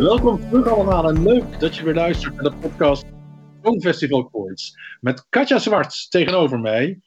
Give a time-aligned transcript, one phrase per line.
[0.00, 3.04] Welkom terug allemaal en leuk dat je weer luistert naar de podcast
[3.62, 4.78] Songfestival Koorts.
[5.00, 7.00] Met Katja Zwart tegenover mij.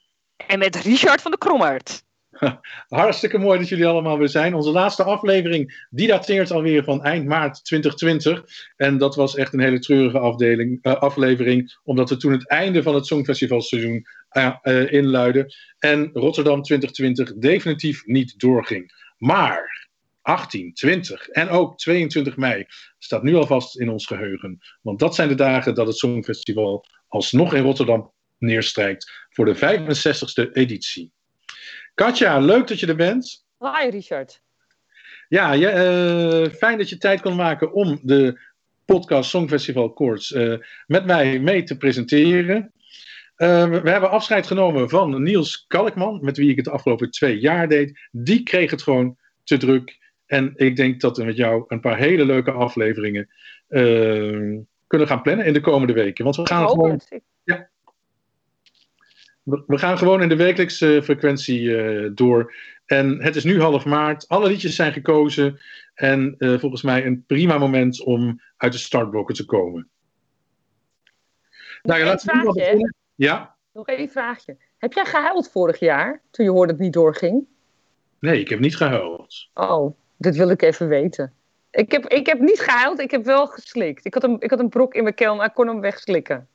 [0.46, 2.02] En met Richard van de Krommert.
[2.88, 4.54] Hartstikke mooi dat jullie allemaal weer zijn.
[4.54, 8.44] Onze laatste aflevering, die dateert alweer van eind maart 2020.
[8.76, 12.82] En dat was echt een hele treurige afdeling, uh, aflevering, omdat we toen het einde
[12.82, 15.54] van het Songfestivalseizoen uh, uh, inluiden.
[15.78, 18.92] En Rotterdam 2020 definitief niet doorging.
[19.18, 19.83] Maar
[20.24, 22.64] 18, 20 en ook 22 mei
[22.98, 24.58] staat nu alvast in ons geheugen.
[24.82, 30.52] Want dat zijn de dagen dat het Songfestival alsnog in Rotterdam neerstrijkt voor de 65ste
[30.52, 31.12] editie.
[31.94, 33.46] Katja, leuk dat je er bent.
[33.58, 34.42] Hi Richard.
[35.28, 35.66] Ja, je,
[36.46, 38.40] uh, fijn dat je tijd kon maken om de
[38.84, 42.72] podcast Songfestival Koorts uh, met mij mee te presenteren.
[43.36, 47.38] Uh, we hebben afscheid genomen van Niels Kalkman, met wie ik het de afgelopen twee
[47.38, 48.08] jaar deed.
[48.10, 50.02] Die kreeg het gewoon te druk.
[50.34, 53.28] En ik denk dat we met jou een paar hele leuke afleveringen
[54.86, 56.24] kunnen gaan plannen in de komende weken.
[56.24, 57.00] Want we gaan gewoon.
[57.44, 57.68] Ja,
[59.42, 62.54] we gaan gewoon in de wekelijkse frequentie uh, door.
[62.86, 64.28] En het is nu half maart.
[64.28, 65.60] Alle liedjes zijn gekozen.
[65.94, 69.88] En uh, volgens mij een prima moment om uit de startblokken te komen.
[71.82, 72.94] Nou, ja, laten we beginnen.
[73.14, 73.56] Ja?
[73.72, 74.56] Nog één vraagje.
[74.78, 77.46] Heb jij gehuild vorig jaar toen je hoorde dat het niet doorging?
[78.18, 79.48] Nee, ik heb niet gehuild.
[79.54, 81.32] Oh, dat wil ik even weten.
[81.70, 84.04] Ik heb, ik heb niet gehuild, ik heb wel geslikt.
[84.04, 86.48] Ik had, een, ik had een brok in mijn keel, maar ik kon hem wegslikken.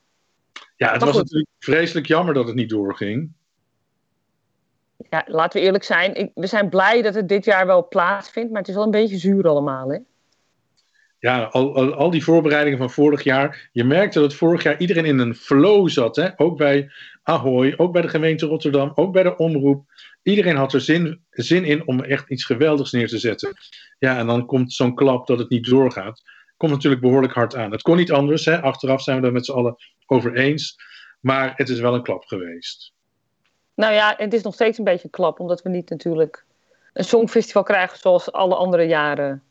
[0.75, 3.31] Ja, het was natuurlijk vreselijk jammer dat het niet doorging.
[5.09, 6.15] Ja, laten we eerlijk zijn.
[6.15, 8.91] Ik, we zijn blij dat het dit jaar wel plaatsvindt, maar het is wel een
[8.91, 9.97] beetje zuur allemaal, hè?
[11.19, 13.69] Ja, al, al, al, die voorbereidingen van vorig jaar.
[13.71, 16.15] Je merkte dat vorig jaar iedereen in een flow zat.
[16.15, 16.29] Hè?
[16.35, 16.91] Ook bij
[17.23, 19.85] Ahoy, ook bij de gemeente Rotterdam, ook bij de omroep.
[20.23, 23.53] Iedereen had er zin, zin in om echt iets geweldigs neer te zetten.
[23.99, 26.21] Ja, en dan komt zo'n klap dat het niet doorgaat
[26.59, 27.71] komt natuurlijk behoorlijk hard aan.
[27.71, 28.45] Het kon niet anders.
[28.45, 28.61] Hè?
[28.61, 29.75] Achteraf zijn we er met z'n allen
[30.05, 30.79] over eens.
[31.19, 32.93] Maar het is wel een klap geweest.
[33.75, 35.39] Nou ja, het is nog steeds een beetje een klap.
[35.39, 36.45] Omdat we niet natuurlijk
[36.93, 39.43] een songfestival krijgen zoals alle andere jaren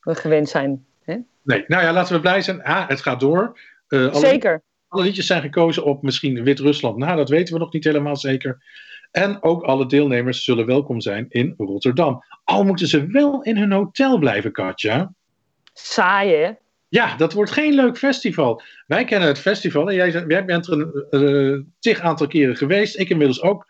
[0.00, 0.86] we gewend zijn.
[1.04, 1.16] Hè?
[1.42, 2.62] Nee, nou ja, laten we blij zijn.
[2.62, 3.60] Ah, het gaat door.
[3.88, 4.62] Uh, alle, zeker.
[4.88, 6.96] Alle liedjes zijn gekozen op misschien Wit-Rusland.
[6.96, 8.62] Nou, dat weten we nog niet helemaal zeker.
[9.10, 12.24] En ook alle deelnemers zullen welkom zijn in Rotterdam.
[12.44, 15.12] Al moeten ze wel in hun hotel blijven, Katja
[15.74, 16.52] saai, hè?
[16.88, 18.62] Ja, dat wordt geen leuk festival.
[18.86, 20.72] Wij kennen het festival en jij, jij bent er
[21.10, 22.98] een uh, tig aantal keren geweest.
[22.98, 23.66] Ik inmiddels ook.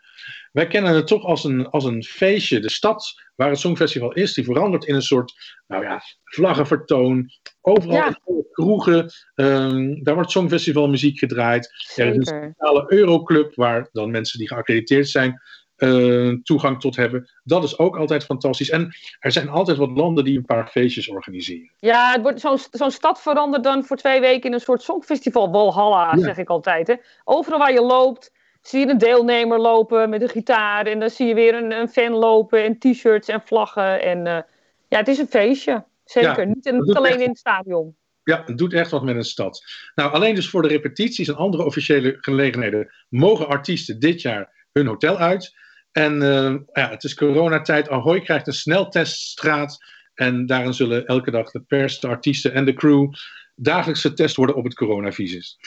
[0.55, 2.59] Wij kennen het toch als een, als een feestje.
[2.59, 5.33] De stad waar het Songfestival is, die verandert in een soort
[5.67, 7.29] nou ja, vlaggenvertoon.
[7.61, 8.19] Overal ja.
[8.51, 9.11] kroegen.
[9.35, 11.73] Um, daar wordt Songfestival muziek gedraaid.
[11.77, 12.13] Zeker.
[12.13, 15.41] Er is een speciale Euroclub waar dan mensen die geaccrediteerd zijn
[15.77, 17.29] uh, toegang tot hebben.
[17.43, 18.69] Dat is ook altijd fantastisch.
[18.69, 21.71] En er zijn altijd wat landen die een paar feestjes organiseren.
[21.79, 25.51] Ja, het wordt zo'n zo'n stad verandert dan voor twee weken in een soort songfestival.
[25.51, 26.23] Walhalla, ja.
[26.23, 26.87] zeg ik altijd.
[26.87, 26.95] Hè.
[27.23, 28.31] Overal waar je loopt,
[28.67, 30.85] zie je een deelnemer lopen met een gitaar.
[30.85, 34.01] En dan zie je weer een, een fan lopen en t-shirts en vlaggen.
[34.01, 34.39] En uh,
[34.87, 35.83] ja, het is een feestje.
[36.05, 36.39] Zeker.
[36.39, 37.21] Ja, niet, niet alleen echt...
[37.21, 37.95] in het stadion.
[38.23, 39.63] Ja, het doet echt wat met een stad.
[39.95, 44.87] Nou, alleen dus voor de repetities en andere officiële gelegenheden mogen artiesten dit jaar hun
[44.87, 45.55] hotel uit.
[45.91, 47.89] En uh, ja, het is coronatijd.
[47.89, 49.77] Ahoy krijgt een snelteststraat.
[50.13, 53.13] En daarin zullen elke dag de pers, de artiesten en de crew
[53.55, 55.59] dagelijks getest worden op het coronavirus.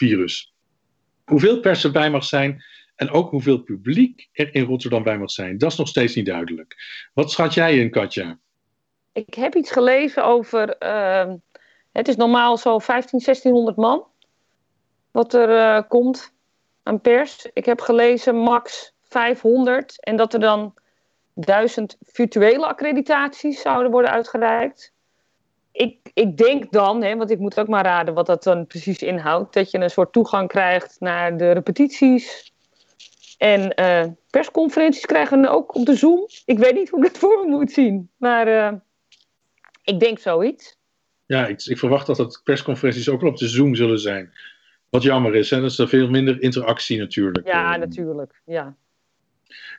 [1.24, 2.62] Hoeveel pers er bij mag zijn
[2.98, 6.26] en ook hoeveel publiek er in Rotterdam bij mag zijn, dat is nog steeds niet
[6.26, 6.76] duidelijk.
[7.14, 8.38] Wat schat jij in, Katja?
[9.12, 10.76] Ik heb iets gelezen over.
[10.82, 11.32] Uh,
[11.92, 14.04] het is normaal zo 15, 1600 man.
[15.10, 16.32] Wat er uh, komt
[16.82, 17.46] aan pers.
[17.52, 20.74] Ik heb gelezen max 500 en dat er dan
[21.34, 24.92] 1000 virtuele accreditaties zouden worden uitgereikt.
[25.72, 29.02] Ik, ik denk dan, hè, want ik moet ook maar raden wat dat dan precies
[29.02, 32.52] inhoudt, dat je een soort toegang krijgt naar de repetities.
[33.38, 36.26] En uh, persconferenties krijgen we ook op de Zoom.
[36.44, 38.72] Ik weet niet hoe ik het voor me moet zien, maar uh,
[39.84, 40.76] ik denk zoiets.
[41.26, 44.32] Ja, ik, ik verwacht dat het persconferenties ook wel op de Zoom zullen zijn.
[44.88, 45.60] Wat jammer is, hè?
[45.60, 47.46] dat is er veel minder interactie natuurlijk.
[47.46, 48.40] Ja, natuurlijk.
[48.44, 48.76] Ja.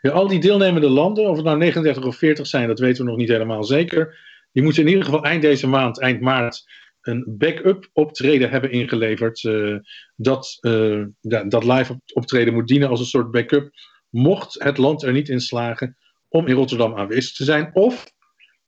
[0.02, 3.10] Ja, al die deelnemende landen, of het nou 39 of 40 zijn, dat weten we
[3.10, 4.18] nog niet helemaal zeker.
[4.52, 6.66] Die moeten in ieder geval eind deze maand, eind maart,
[7.02, 9.44] een backup optreden hebben ingeleverd.
[9.44, 9.78] Uh,
[10.16, 13.70] dat, uh, ja, dat live optreden moet dienen als een soort backup.
[14.10, 15.98] Mocht het land er niet in slagen
[16.28, 17.70] om in Rotterdam aanwezig te zijn.
[17.74, 18.12] Of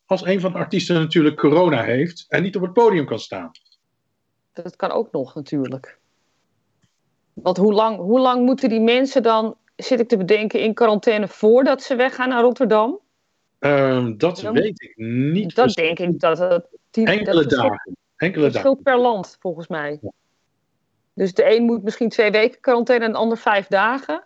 [0.06, 3.52] als een van de artiesten natuurlijk corona heeft en niet op het podium kan staan.
[4.54, 6.00] Dat kan ook nog natuurlijk.
[7.34, 11.28] Want hoe lang, hoe lang moeten die mensen dan zit ik te bedenken, in quarantaine
[11.28, 13.00] voordat ze weggaan naar Rotterdam?
[13.60, 15.56] Um, dat dan, weet ik niet.
[15.56, 16.66] Dat denk ik dat het...
[16.92, 17.98] Die, enkele dat dagen.
[18.22, 20.00] Enkele verschilt per land, volgens mij.
[21.14, 24.24] Dus de een moet misschien twee weken quarantaine en de ander vijf dagen.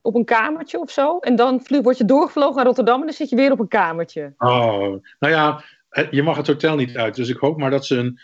[0.00, 1.18] Op een kamertje of zo.
[1.18, 4.34] En dan word je doorgevlogen naar Rotterdam en dan zit je weer op een kamertje.
[4.38, 7.14] Oh, nou ja, eh, je mag het hotel niet uit.
[7.14, 8.20] Dus ik hoop maar dat ze een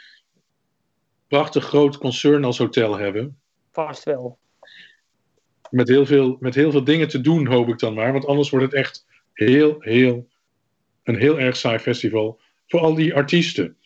[1.29, 3.39] prachtig groot concern als hotel hebben.
[3.73, 4.39] Vast wel.
[5.71, 8.13] Met heel veel, met heel veel dingen te doen, hoop ik dan maar.
[8.13, 10.29] Want anders wordt het echt heel, heel,
[11.03, 12.41] een heel erg saai festival.
[12.67, 13.78] Voor al die artiesten.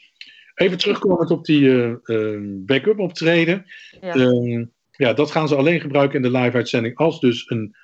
[0.63, 3.65] Even terugkomend op die uh, uh, backup optreden.
[4.01, 4.15] Ja.
[4.15, 7.77] Ehm, ja, dat gaan ze alleen gebruiken in de live-uitzending als dus een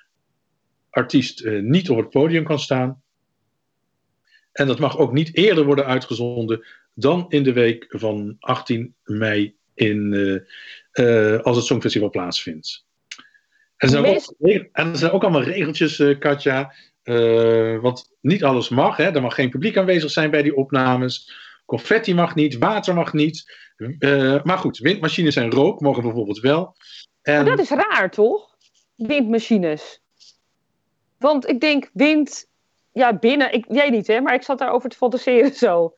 [0.91, 3.03] artiest eh, niet op het podium kan staan.
[4.53, 6.65] En dat mag ook niet eerder worden uitgezonden
[6.95, 10.15] dan in de week van 18 mei in,
[10.95, 12.87] eh, eh, als het Songfestival plaatsvindt.
[13.77, 16.73] En er zijn, ook, en er zijn ook allemaal regeltjes, eh, Katja.
[17.03, 18.97] eh, want niet alles mag.
[18.97, 19.05] Hè?
[19.05, 21.33] Er mag geen publiek aanwezig zijn bij die opnames.
[21.69, 23.57] Confetti mag niet, water mag niet.
[23.99, 26.77] Eh, maar goed, windmachines en rook mogen bijvoorbeeld wel.
[27.23, 28.57] En, Maar dat is raar, toch?
[28.97, 30.03] Windmachines.
[31.19, 32.49] Want ik denk, wind,
[32.93, 35.95] ja, binnen, ik, jij niet, hè, maar ik zat daarover te fantaseren zo.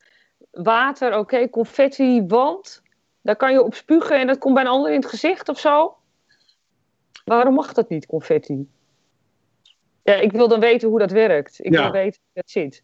[0.51, 2.81] Water, oké, confetti, wand.
[3.21, 5.59] Daar kan je op spugen en dat komt bij een ander in het gezicht of
[5.59, 5.95] zo.
[7.25, 8.67] Waarom mag dat niet, confetti?
[10.03, 11.65] Ja, ik wil dan weten hoe dat werkt.
[11.65, 11.81] Ik Ja.
[11.81, 12.83] wil weten hoe dat zit.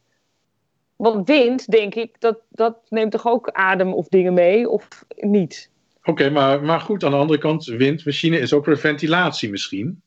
[0.97, 5.69] Want wind, denk ik, dat, dat neemt toch ook adem of dingen mee, of niet?
[6.03, 10.01] Oké, maar, maar goed, aan de andere kant, windmachine is ook weer ventilatie misschien.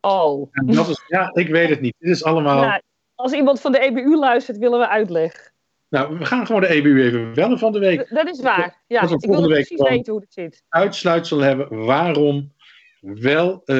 [0.00, 0.48] Oh.
[0.52, 1.94] En dat is, ja, ik weet het niet.
[1.98, 2.60] Dit is allemaal.
[2.60, 2.80] Nou,
[3.14, 5.52] als iemand van de EBU luistert, willen we uitleg.
[5.88, 8.08] Nou, we gaan gewoon de EBU even bellen van de week.
[8.08, 8.82] Dat is waar.
[8.86, 10.62] Ja, ik wil volgende week precies weten hoe het zit.
[10.68, 12.52] Uitsluitsel hebben waarom
[13.00, 13.76] wel eh,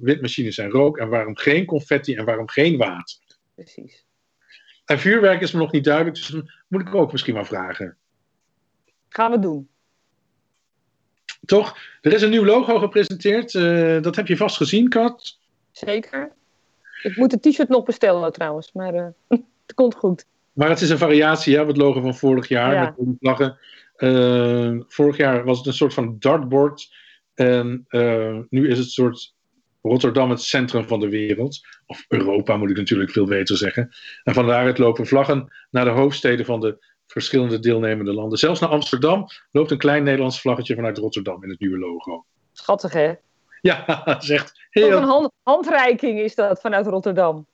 [0.00, 3.18] windmachines en rook en waarom geen confetti en waarom geen water.
[3.54, 4.03] Precies.
[4.84, 7.96] En vuurwerk is me nog niet duidelijk, dus dan moet ik ook misschien maar vragen.
[9.08, 9.68] Gaan we doen.
[11.44, 11.76] Toch?
[12.00, 13.54] Er is een nieuw logo gepresenteerd.
[13.54, 15.38] eh, dat heb je vast gezien, Kat.
[15.72, 16.32] Zeker.
[17.02, 19.06] Ik moet het t-shirt nog bestellen trouwens, maar eh,
[19.66, 20.26] het komt goed.
[20.52, 22.74] Maar het is een variatie hè, op het logo van vorig jaar.
[22.74, 22.94] Ja.
[22.96, 23.58] Met vlaggen.
[23.96, 26.94] Eh, vorig jaar was het een soort van dartboard.
[27.34, 29.34] En eh, nu is het een soort
[29.82, 31.60] Rotterdam het centrum van de wereld.
[31.86, 33.90] Of Europa moet ik natuurlijk veel beter zeggen.
[34.22, 38.38] En van daaruit lopen vlaggen naar de hoofdsteden van de verschillende deelnemende landen.
[38.38, 42.24] Zelfs naar Amsterdam loopt een klein Nederlands vlaggetje vanuit Rotterdam in het nieuwe logo.
[42.52, 43.12] Schattig hè?
[43.60, 47.46] Ja, Ook heel een hand- handreiking is dat vanuit Rotterdam.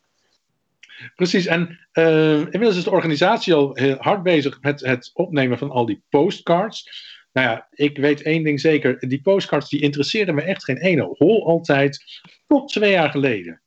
[1.15, 5.71] Precies, en eh, inmiddels is de organisatie al heel hard bezig met het opnemen van
[5.71, 7.09] al die postcards.
[7.33, 11.03] Nou ja, ik weet één ding zeker, die postcards die interesseerden me echt geen ene
[11.03, 12.05] hol altijd,
[12.47, 13.61] tot twee jaar geleden.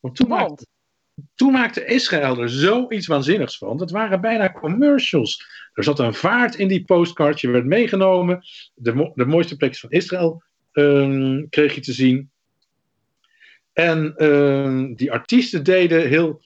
[0.00, 0.66] Want toen, maakte,
[1.34, 5.46] toen maakte Israël er zoiets waanzinnigs van, dat waren bijna commercials.
[5.72, 8.42] Er zat een vaart in die postcards, je werd meegenomen,
[8.74, 10.42] de, mo- de mooiste plekjes van Israël
[10.72, 12.30] ehm, kreeg je te zien.
[13.72, 16.42] En ehm, die artiesten deden heel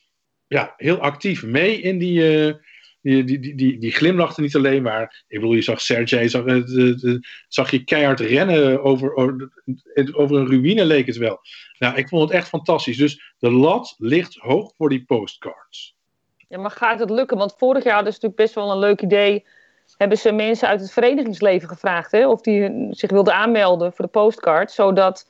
[0.47, 2.47] ja, heel actief mee in die.
[2.47, 2.55] eh,
[3.03, 5.25] die, die, die, die, glimlachten niet alleen maar.
[5.29, 7.15] Ik bedoel, je zag Sergej, zag, eh,
[7.49, 9.51] zag je keihard rennen over, over,
[10.37, 11.41] een ruïne, leek het wel.
[11.79, 12.97] Nou, ik vond het echt fantastisch.
[12.97, 15.97] Dus de lat ligt hoog voor die postcards.
[16.49, 17.37] ja, maar gaat het lukken?
[17.37, 19.47] Want vorig jaar hadden ze natuurlijk best wel een leuk idee.
[19.97, 24.11] Hebben ze mensen uit het verenigingsleven gevraagd hè, of die zich wilden aanmelden voor de
[24.11, 24.71] postcard.
[24.71, 25.29] Zodat,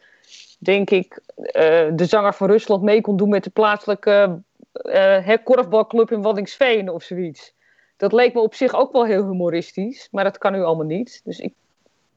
[0.59, 4.43] denk ik, eh, de zanger van Rusland mee kon doen met de plaatselijke
[4.73, 7.55] eh, korfbalclub in Waddinxveen of zoiets.
[8.03, 11.21] Dat leek me op zich ook wel heel humoristisch, maar dat kan nu allemaal niet.
[11.25, 11.53] Dus ik,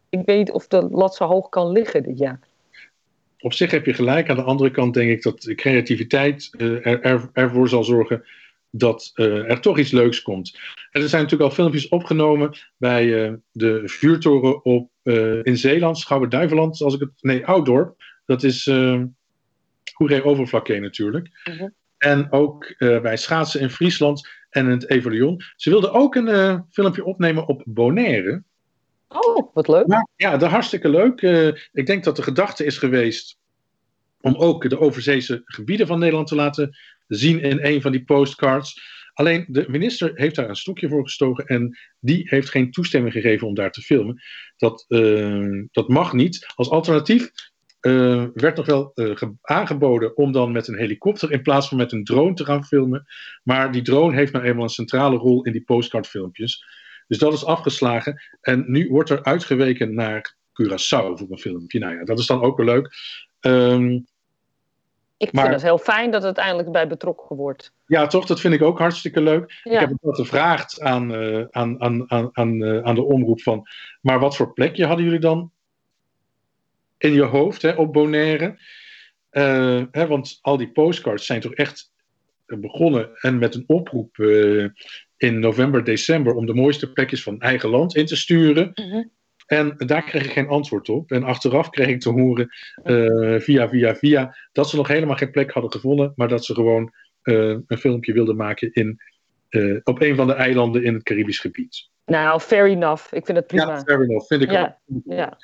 [0.10, 2.40] ik weet niet of de lat zo hoog kan liggen dit jaar.
[3.40, 4.30] Op zich heb je gelijk.
[4.30, 8.24] Aan de andere kant denk ik dat de creativiteit eh, er, er, ervoor zal zorgen
[8.70, 10.60] dat eh, er toch iets leuks komt.
[10.92, 14.90] En er zijn natuurlijk al filmpjes opgenomen bij eh, de vuurtoren op,
[15.44, 17.12] in Zeeland, Schouwen-Duiveland, als ik het.
[17.20, 18.04] Nee, Ouddorp.
[18.26, 19.02] Dat is uh,
[19.94, 21.30] Hoeree Overflakkee natuurlijk.
[21.44, 21.68] Mhm.
[21.98, 25.42] En ook bij schaatsen in Friesland en het Evelion.
[25.56, 28.44] Ze wilden ook een eh, filmpje opnemen op Bonaire.
[29.08, 29.88] Oh, wat leuk.
[29.88, 31.22] Maar, ja, dat is hartstikke leuk.
[31.22, 33.38] Eh, ik denk dat de gedachte is geweest
[34.22, 38.94] om ook de overzeese gebieden van Nederland te laten zien in een van die postcards.
[39.14, 43.48] Alleen de minister heeft daar een stokje voor gestoken en die heeft geen toestemming gegeven
[43.48, 44.22] om daar te filmen.
[44.58, 46.46] Dat, uh, dat mag niet.
[46.56, 47.32] Als alternatief
[47.86, 51.92] uh, werd nog wel uh, aangeboden om dan met een helikopter in plaats van met
[51.92, 53.06] een drone te gaan filmen.
[53.44, 56.66] Maar die drone heeft nou eenmaal een centrale rol in die postcardfilmpjes.
[57.08, 58.22] Dus dat is afgeslagen.
[58.42, 61.80] En nu wordt er uitgeweken naar Curaçao voor een filmpje.
[61.80, 62.94] Nou ja, dat is dan ook wel leuk.
[63.42, 64.06] Um,
[65.18, 67.72] Ik Maar- vind het heel fijn dat het eindelijk bij betrokken wordt.
[67.86, 68.26] Ja, toch?
[68.26, 69.60] Dat vind ik ook hartstikke leuk.
[69.64, 69.82] Ja.
[69.82, 73.68] Ik heb ook gevraagd aan, eh, aan, aan, aan, aan, eh, aan de omroep van...
[74.02, 75.52] Maar wat voor plekje hadden jullie dan
[76.98, 78.60] in je hoofd hè, op Bonaire?
[79.30, 81.92] Eh, hè, want al die postcards zijn toch echt
[82.46, 84.66] begonnen en met een oproep eh,
[85.18, 86.34] in november, december...
[86.34, 88.72] om de mooiste plekjes van eigen land in te sturen.
[88.74, 89.04] Mhm.
[89.46, 91.12] En daar kreeg ik geen antwoord op.
[91.12, 92.50] En achteraf kreeg ik te horen,
[92.84, 96.54] eh, via, via, via, dat ze nog helemaal geen plek hadden gevonden, maar dat ze
[96.54, 99.00] gewoon een filmpje wilden maken in,
[99.84, 101.90] op een van de eilanden in het Caribisch gebied.
[102.06, 103.14] Nou, fair enough.
[103.14, 103.68] Ik vind het prima.
[103.68, 104.28] Ja, fair enough.
[104.28, 105.02] Vind ik Ja, ook.
[105.06, 105.38] ja.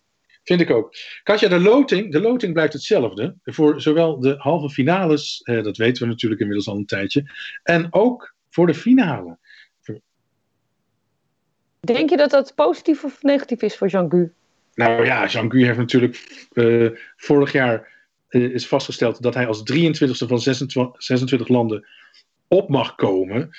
[0.44, 0.96] Vind ik ook.
[1.24, 3.36] Katja, de loting, de loting blijft hetzelfde.
[3.44, 7.32] Voor zowel de halve finales, eh, dat weten we natuurlijk inmiddels al een tijdje,
[7.64, 9.38] en ook voor de finale.
[11.80, 14.32] Denk je dat dat positief of negatief is voor Jean-Gu?
[14.74, 17.88] Nou ja, Jean-Guy heeft natuurlijk eh, vorig jaar
[18.28, 21.88] eh, is vastgesteld dat hij als 23e van 26, 26 landen
[22.48, 23.50] op mag komen.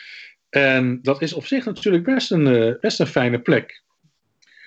[0.49, 3.82] En dat is op zich natuurlijk best een, eh, best een fijne plek.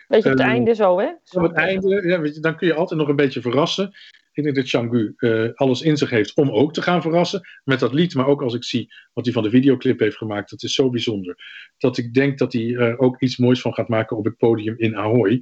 [0.07, 1.11] Weet je, op het Eh, einde zo, hè?
[1.31, 3.93] Op het einde, ja, weet je, dan kun je altijd nog een beetje verrassen.
[4.33, 7.79] Ik denk dat Jean-Gu eh, alles in zich heeft om ook te gaan verrassen met
[7.79, 8.15] dat lied.
[8.15, 10.89] Maar ook als ik zie wat hij van de videoclip heeft gemaakt, dat is zo
[10.89, 11.37] bijzonder.
[11.77, 14.75] Dat ik denk dat hij er ook iets moois van gaat maken op het podium
[14.77, 15.41] in Ahoy.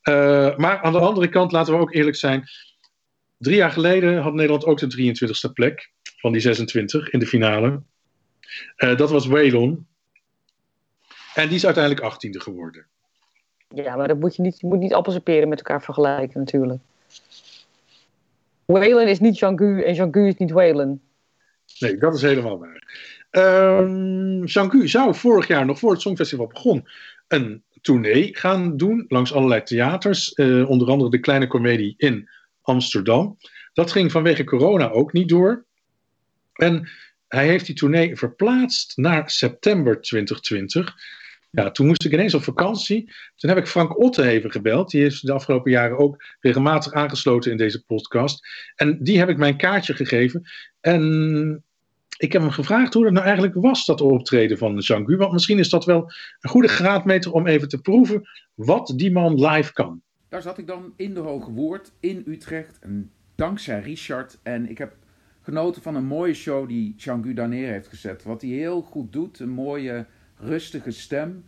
[0.00, 2.48] Eh, maar aan de andere kant, laten we ook eerlijk zijn.
[3.38, 7.82] Drie jaar geleden had Nederland ook de 23e plek van die 26 in de finale.
[8.76, 9.86] Dat was Waylon.
[11.34, 12.86] En die is uiteindelijk 18e geworden.
[13.74, 16.38] Ja, maar dat moet je niet, je moet niet appels en peren met elkaar vergelijken,
[16.38, 16.80] natuurlijk.
[18.64, 21.00] Waylon is niet Jean-Gu en Jean-Gu is niet Waylon.
[21.78, 22.82] Nee, dat is helemaal waar.
[23.30, 26.88] Ehm Jean-Gu zou vorig jaar, nog voor het Songfestival begon,
[27.28, 30.32] een tournee gaan doen langs allerlei theaters.
[30.32, 32.28] eh, onder andere de Kleine Comedie in
[32.62, 33.36] Amsterdam.
[33.72, 35.64] Dat ging vanwege corona ook niet door.
[36.52, 36.88] En
[37.28, 40.94] hij heeft die tournee verplaatst naar september 2020.
[41.50, 43.12] Ja, toen moest ik ineens op vakantie.
[43.36, 44.90] Toen heb ik Frank Otte even gebeld.
[44.90, 48.46] Die is de afgelopen jaren ook regelmatig aangesloten in deze podcast.
[48.76, 50.42] En die heb ik mijn kaartje gegeven.
[50.80, 51.64] En
[52.16, 55.16] ik heb hem gevraagd hoe dat nou eigenlijk was, dat optreden van Jean-Gu.
[55.16, 59.44] Want misschien is dat wel een goede graadmeter om even te proeven wat die man
[59.46, 60.02] live kan.
[60.28, 62.78] Daar zat ik dan in de Hoge Woerd in Utrecht.
[62.78, 64.38] En dankzij Richard.
[64.42, 64.96] En ik heb
[65.42, 68.22] genoten van een mooie show die Jean-Gu daar neer heeft gezet.
[68.22, 69.38] Wat hij heel goed doet.
[69.38, 70.06] Een mooie,
[70.40, 71.44] rustige stem.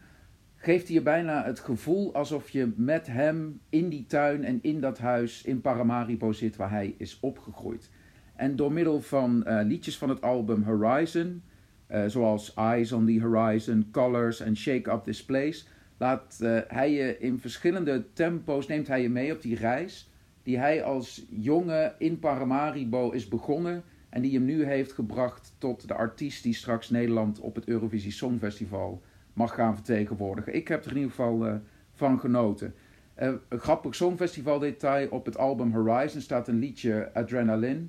[0.56, 4.98] Geeft je bijna het gevoel alsof je met hem in die tuin en in dat
[4.98, 7.90] huis in Paramaribo zit waar hij is opgegroeid.
[8.36, 11.42] En door middel van eh, liedjes van het album Horizon,
[11.86, 15.64] eh, zoals Eyes on the Horizon, Colors en Shake Up This Place,
[15.96, 20.10] laat eh, hij je in verschillende tempo's, neemt hij je mee op die reis
[20.42, 25.88] die hij als jongen in Paramaribo is begonnen en die hem nu heeft gebracht tot
[25.88, 29.02] de artiest die straks Nederland op het Eurovisie Songfestival
[29.32, 30.54] mag gaan vertegenwoordigen.
[30.54, 31.54] Ik heb er in ieder geval eh,
[31.92, 32.74] van genoten.
[33.14, 37.86] Eh, een grappig Songfestival detail op het album Horizon staat een liedje Adrenaline.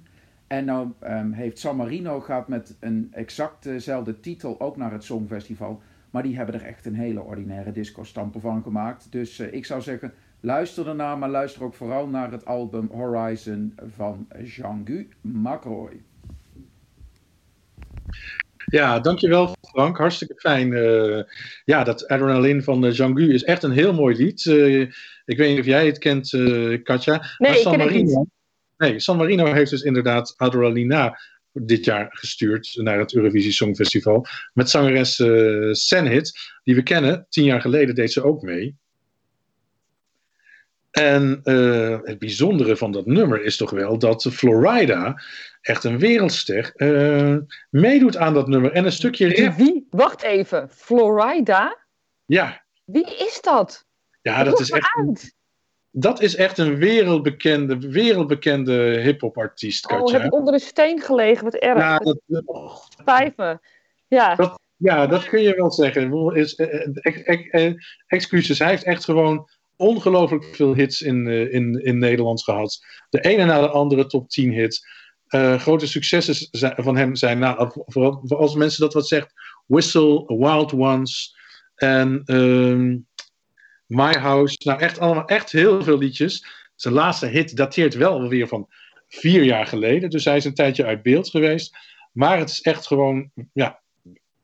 [0.47, 5.03] En nou ehm, heeft San Marino gaat met een exact dezelfde titel ook naar het
[5.03, 5.81] Songfestival.
[6.09, 9.11] Maar die hebben er echt een hele ordinaire disco-stamper van gemaakt.
[9.11, 13.75] Dus eh, ik zou zeggen, luister ernaar, maar luister ook vooral naar het album Horizon
[13.95, 16.01] van Jean-Gu Macroy.
[18.65, 19.97] Ja, dankjewel Frank.
[19.97, 20.73] Hartstikke fijn.
[20.73, 21.23] Eh,
[21.65, 24.45] ja, dat Adrenaline van uh, Jean-Gu is echt een heel mooi lied.
[24.45, 24.81] Uh,
[25.25, 27.35] ik weet niet of jij het kent, uh, Katja.
[27.37, 28.25] Nee, maar San Marino.
[28.77, 31.19] Nee, San Marino heeft dus inderdaad Adrenalina
[31.51, 34.25] dit jaar gestuurd naar het Eurovisie Songfestival.
[34.53, 35.15] Met zangeres
[35.71, 36.31] Senhit,
[36.63, 37.25] die we kennen.
[37.29, 38.75] Tien jaar geleden deed ze ook mee.
[40.93, 45.21] En uh, het bijzondere van dat nummer is toch wel dat Florida,
[45.61, 47.37] echt een wereldster, uh,
[47.69, 48.71] meedoet aan dat nummer.
[48.71, 49.53] En een stukje rap.
[49.53, 49.87] Wie?
[49.89, 50.69] Wacht even.
[50.69, 51.77] Florida?
[52.25, 52.63] Ja.
[52.85, 53.85] Wie is dat?
[54.21, 54.95] Ja, dat is echt.
[54.95, 55.35] Uit.
[55.91, 59.91] Dat is echt een wereldbekende, wereldbekende hip-hop artiest.
[59.91, 61.43] Oh, heb ik onder een steen gelegen?
[61.43, 61.79] Wat erg.
[61.79, 62.19] Ja, dat,
[62.99, 63.59] Spijt me.
[64.07, 64.35] Ja.
[64.35, 66.33] Dat, ja, dat kun je wel zeggen.
[66.35, 68.59] Is, eh, ex, excuses.
[68.59, 69.49] Hij heeft echt gewoon
[69.83, 72.85] ongelooflijk veel hits in, uh, in, in Nederland gehad.
[73.09, 74.85] De ene na de andere top 10 hits.
[75.29, 79.33] Uh, grote successen van hem zijn, nou, vooral als mensen dat wat zegt,
[79.65, 81.35] Whistle, Wild Ones
[81.75, 82.97] en uh,
[83.85, 84.55] My House.
[84.63, 86.45] Nou, echt allemaal echt heel veel liedjes.
[86.75, 88.67] Zijn laatste hit dateert wel alweer van
[89.07, 90.09] vier jaar geleden.
[90.09, 91.77] Dus hij is een tijdje uit beeld geweest.
[92.11, 93.81] Maar het is echt gewoon, ja,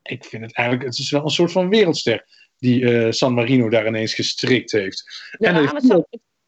[0.03, 2.25] ik vind het eigenlijk, het is wel een soort van wereldster
[2.59, 5.03] die uh, San Marino daar ineens gestrikt heeft.
[5.37, 6.05] Ja, en maar het,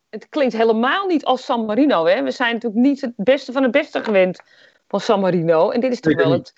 [0.09, 2.05] het, klinkt helemaal niet als San Marino.
[2.05, 2.23] Hè?
[2.23, 4.41] We zijn natuurlijk niet het beste van het beste gewend
[4.87, 5.69] van San Marino.
[5.69, 6.53] En dit is toch wel het.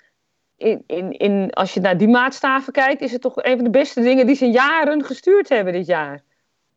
[0.56, 3.70] In, in, in, als je naar die maatstaven kijkt, is het toch een van de
[3.70, 6.22] beste dingen die ze in jaren gestuurd hebben dit jaar.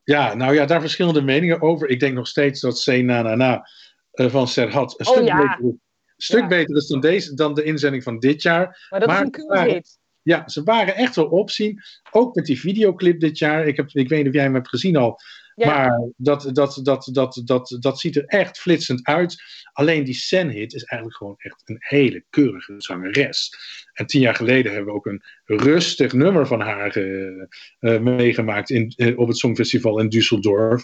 [0.03, 1.89] Ja, nou ja, daar verschillende meningen over.
[1.89, 3.69] Ik denk nog steeds dat C na na na
[4.11, 5.37] eh, van Serhat een Oh, stuk, ja.
[5.37, 5.79] beter, is- een
[6.17, 6.47] stuk Ja.
[6.47, 8.87] beter is dan, deze, dan de inzending van dit jaar.
[8.89, 9.97] Maar dat Maar- is een cool hit.
[10.27, 11.81] Ja, ze waren echt wel opzien.
[12.11, 13.67] Ook met die videoclip dit jaar.
[13.67, 15.19] Ik, heb, ik weet niet of jij hem hebt gezien al.
[15.55, 15.67] Ja.
[15.67, 19.43] Maar dat, dat, dat, dat, dat, dat ziet er echt flitsend uit.
[19.73, 23.53] Alleen die Sen-hit is eigenlijk gewoon echt een hele keurige zangeres.
[23.93, 27.41] En tien jaar geleden hebben we ook een rustig nummer van haar eh,
[27.79, 30.83] eh, meegemaakt in, eh, op het Songfestival in Düsseldorf.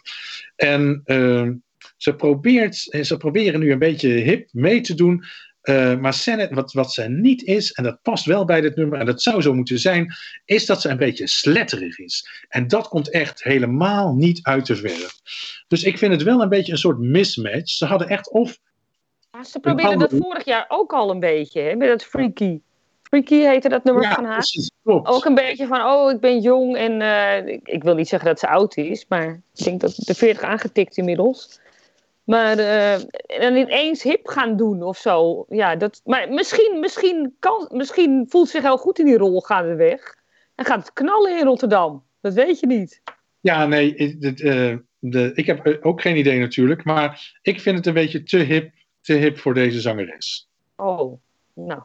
[0.55, 1.49] En eh,
[1.97, 5.23] ze, probeert, ze proberen nu een beetje hip mee te doen.
[5.63, 9.05] Eh, maar wat, wat ze niet is, en dat past wel bij dit nummer, en
[9.05, 10.13] dat zou zo moeten zijn,
[10.45, 12.45] is dat ze een beetje sletterig is.
[12.49, 15.19] En dat komt echt helemaal niet uit de verf.
[15.67, 17.69] Dus ik vind het wel een beetje een soort mismatch.
[17.69, 18.57] Ze hadden echt of.
[19.31, 22.59] Ja, ze probeerden dat vorig jaar ook al een beetje, hè, met dat Freaky.
[23.03, 24.33] Freaky heette dat nummer Ja, van haar.
[24.33, 25.07] precies, klopt.
[25.07, 28.29] Ook een beetje van, oh, ik ben jong en eh, ik, ik wil niet zeggen
[28.29, 31.61] dat ze oud is, maar ik denk dat de 40 aangetikt inmiddels.
[32.23, 35.45] Maar eh, en dan ineens hip gaan doen of zo.
[35.49, 39.41] Ja, dat, maar misschien, misschien, kan, misschien voelt ze zich heel goed in die rol
[39.41, 40.15] gaandeweg.
[40.55, 42.03] En gaat het knallen in Rotterdam.
[42.21, 43.01] Dat weet je niet.
[43.39, 47.77] Ja, nee, dit, eh, de, ik heb eh, ook geen idee natuurlijk, maar ik vind
[47.77, 50.49] het een beetje te hip, te hip voor deze zangeres.
[50.75, 51.19] Oh,
[51.53, 51.81] nou.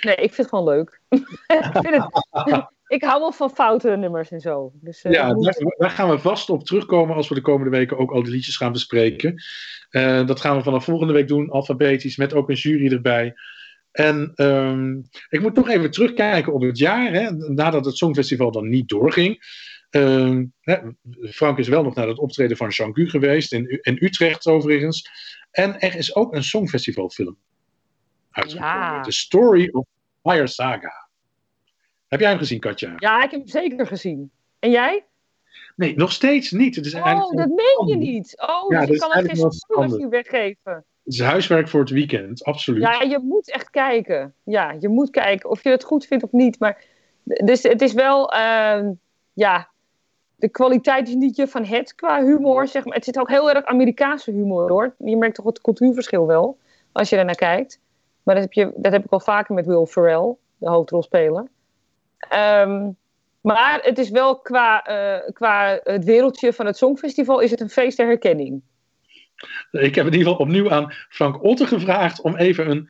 [0.00, 1.00] Nee, ik vind het gewoon leuk.
[1.08, 4.72] ik, vind het, ik hou wel van foute nummers en zo.
[4.74, 7.98] Dus, eh, Ja, daar, daar gaan we vast op terugkomen als we de komende weken
[7.98, 9.42] ook al die liedjes gaan bespreken.
[9.90, 13.34] Eh, dat gaan we vanaf volgende week doen, alfabetisch, met ook een jury erbij.
[13.92, 18.68] En ehm, ik moet nog even terugkijken op het jaar, hè, nadat het Songfestival dan
[18.68, 19.38] niet doorging.
[19.90, 20.76] Ehm, hè,
[21.30, 25.10] Frank is wel nog naar het optreden van Jean-Gu geweest, in, in Utrecht overigens.
[25.50, 27.36] En er is ook een Songfestivalfilm
[28.30, 28.70] uitgekomen.
[28.70, 29.02] Ja.
[29.02, 29.86] The Story of
[30.22, 31.05] Fire Saga.
[32.08, 32.94] Heb jij hem gezien, Katja?
[32.96, 34.30] ja, ik heb hem zeker gezien.
[34.58, 35.04] En jij?
[35.76, 36.76] Nee, nog steeds niet.
[36.76, 38.34] Het is Oh, dat meen je niet.
[38.46, 40.72] Oh, Ja, dus je kan er geen niet weggeven.
[40.72, 42.82] Het is huiswerk voor het weekend, absoluut.
[42.82, 44.34] Ja, je moet echt kijken.
[44.42, 46.58] Ja, je moet kijken of je het goed vindt of niet.
[46.58, 46.84] Maar,
[47.22, 48.92] dus het is wel, ehm,
[49.32, 49.68] ja,
[50.36, 52.68] de kwaliteit is niet je van het qua humor.
[52.68, 52.94] Zeg maar.
[52.94, 54.94] Het zit ook heel erg Amerikaanse humor hoor.
[54.98, 56.58] Je merkt toch het cultuurverschil wel,
[56.92, 57.80] als je er naar kijkt.
[58.22, 61.44] Maar dat heb, je, dat heb ik al vaker met Will Ferrell, de hoofdrolspeler.
[62.18, 62.90] Ehm,
[63.40, 67.70] maar het is wel qua, eh, qua het wereldje van het Songfestival is het een
[67.70, 68.62] feest der herkenning.
[69.70, 72.88] Ik heb in ieder geval opnieuw aan Frank Otte gevraagd om even een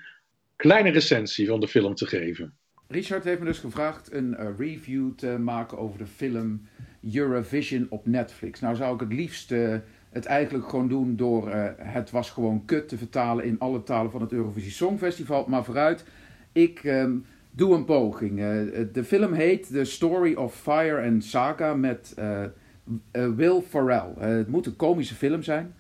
[0.57, 2.55] kleine recensie van de film te geven.
[2.89, 6.69] Richard heeft me dus gevraagd een eh, review te maken over de film
[7.15, 8.61] Eurovision op Netflix.
[8.61, 9.75] Nou zou ik het liefst eh,
[10.11, 14.11] het eigenlijk gewoon doen door eh, het was gewoon kut te vertalen in alle talen
[14.11, 15.45] van het Eurovisie Songfestival.
[15.49, 16.05] Maar vooruit,
[16.53, 17.17] ik ehm,
[17.57, 18.41] doe een poging.
[18.41, 18.47] Eh,
[18.93, 22.45] de film heet The Story of Fire and Saga met eh,
[23.11, 24.13] eh, Will Ferrell.
[24.19, 25.75] Eh, het moet een komische film zijn.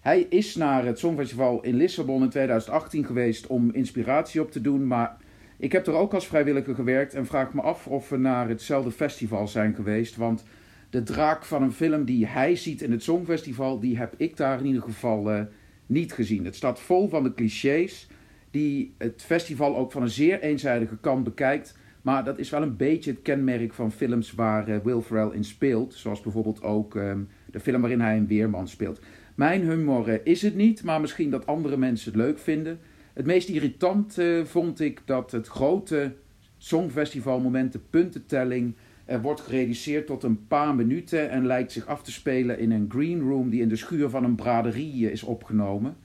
[0.00, 4.86] Hij is naar het Songfestival in Lissabon in 2018 geweest om inspiratie op te doen,
[4.86, 5.16] maar
[5.58, 8.90] ik heb er ook als vrijwilliger gewerkt en vraag me af of we naar hetzelfde
[8.90, 10.16] festival zijn geweest.
[10.16, 10.44] Want
[10.90, 14.58] de draak van een film die hij ziet in het Songfestival, die heb ik daar
[14.58, 15.40] in ieder geval eh,
[15.86, 16.44] niet gezien.
[16.44, 18.08] Het staat vol van de clichés
[18.52, 21.76] die het festival ook van een zeer eenzijdige kant bekijkt.
[22.02, 25.44] Maar dat is wel een beetje het kenmerk van films waar eh, Will Ferrell in
[25.44, 25.94] speelt.
[25.94, 29.00] Zoals bijvoorbeeld ook ehm, de film waarin hij een weerman speelt.
[29.34, 32.78] Mijn humor eh, is het niet, maar misschien dat andere mensen het leuk vinden.
[33.12, 36.12] Het meest irritant eh, vond ik dat het grote
[36.58, 38.74] Songfestivalmoment, de puntentelling,
[39.22, 43.20] wordt gereduceerd tot een paar minuten en lijkt zich af te spelen in een green
[43.20, 45.96] room die in de schuur van een braderie is opgenomen.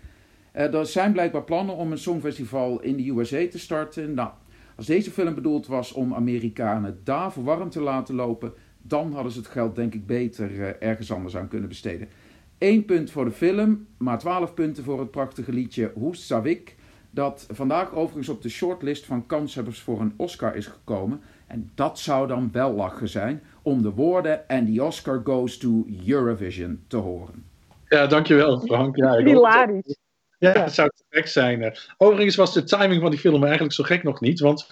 [0.57, 4.13] Eh, er zijn blijkbaar plannen om een songfestival in de USA te starten.
[4.13, 4.29] Nou,
[4.75, 9.31] als deze film bedoeld was om Amerikanen daar voor warm te laten lopen, dan hadden
[9.31, 12.07] ze het geld denk ik beter eh, ergens anders aan kunnen besteden.
[12.57, 16.75] Eén punt voor de film, maar twaalf punten voor het prachtige liedje Hoe Savik.
[17.09, 21.21] Dat vandaag overigens op de shortlist van kanshebbers voor een Oscar is gekomen.
[21.47, 25.85] En dat zou dan wel lachen zijn om de woorden en the Oscar goes to
[26.07, 27.43] Eurovision te horen.
[27.87, 28.95] Ja, dankjewel Frank.
[28.95, 29.27] Ja, ik.
[29.27, 30.05] Hilarisch.
[30.39, 31.63] Ja, het zou te gek zijn.
[31.63, 31.71] eh.
[31.97, 34.39] Overigens was de timing van die film eigenlijk zo gek nog niet.
[34.39, 34.67] Want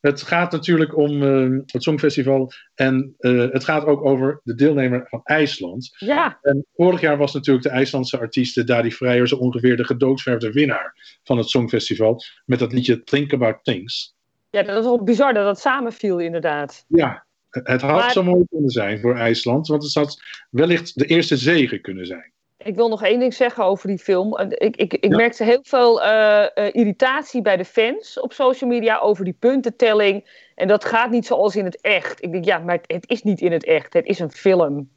[0.00, 2.52] het gaat natuurlijk om eh, het Songfestival.
[2.74, 5.94] En eh, het gaat ook over de deelnemer van IJsland.
[5.98, 10.52] Ja, En vorig jaar was natuurlijk de IJslandse artiest Dadi Vrijer zo ongeveer de gedoodverfde
[10.52, 12.22] winnaar van het Songfestival.
[12.44, 14.14] Met dat liedje Think About Things.
[14.50, 16.84] ja, dat is wel bizar dat dat samenviel inderdaad.
[16.88, 19.66] Ja, het had Maar- zo mooi kunnen zijn voor IJsland.
[19.66, 22.32] Want het had wellicht de eerste zegen kunnen zijn.
[22.64, 24.38] Ik wil nog één ding zeggen over die film.
[24.38, 29.24] Ik, ik, ik merkte heel veel uh, irritatie bij de fans op social media over
[29.24, 30.48] die puntentelling.
[30.54, 32.22] En dat gaat niet zoals in het echt.
[32.22, 33.92] Ik denk, ja, maar het is niet in het echt.
[33.92, 34.90] Het is een film.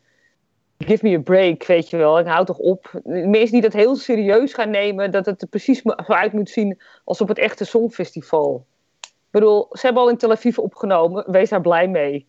[0.77, 2.19] Give me a break, weet je wel.
[2.19, 2.99] Ik hou toch op.
[3.03, 6.81] Mensen die dat heel serieus gaan nemen, dat het er precies zo uit moet zien
[7.03, 8.65] als op het echte Songfestival.
[9.01, 11.31] Ik bedoel, ze hebben al in Tel Aviv opgenomen.
[11.31, 12.27] Wees daar blij mee.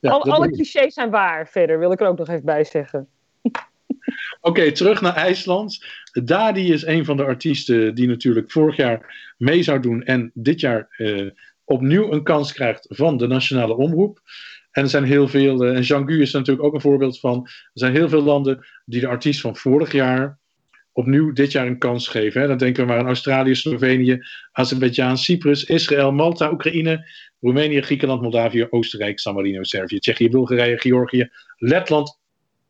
[0.00, 3.08] Ja, alle clichés zijn waar, verder wil ik er ook nog even bij zeggen.
[4.40, 5.84] Oké, terug naar IJsland.
[6.24, 10.60] Dadi is een van de artiesten die natuurlijk vorig jaar mee zou doen en dit
[10.60, 11.30] jaar uh,
[11.64, 14.20] opnieuw een kans krijgt van de nationale omroep.
[14.70, 17.40] En er zijn heel veel, uh, en Jean-Gu is er natuurlijk ook een voorbeeld van.
[17.44, 20.38] Er zijn heel veel landen die de artiest van vorig jaar
[20.92, 22.40] opnieuw dit jaar een kans geven.
[22.40, 22.46] Hè.
[22.46, 24.18] Dan denken we maar aan Australië, Slovenië,
[24.52, 27.08] Azerbeidzjan, Cyprus, Israël, Malta, Oekraïne,
[27.40, 32.18] Roemenië, Griekenland, Moldavië, Oostenrijk, San Marino, Servië, Tsjechië, Bulgarije, Georgië, Letland,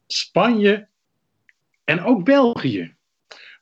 [0.08, 0.86] Spanje
[1.84, 2.94] en ook België.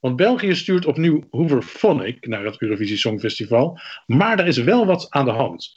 [0.01, 3.81] Want België stuurt opnieuw Hooverphonic naar het Eurovisie Songfestival.
[4.07, 5.73] Maar er is wel wat aan de hand.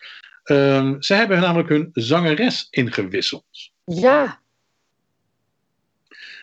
[0.45, 3.71] Uh, ze hebben namelijk hun zangeres ingewisseld.
[3.85, 4.39] Ja.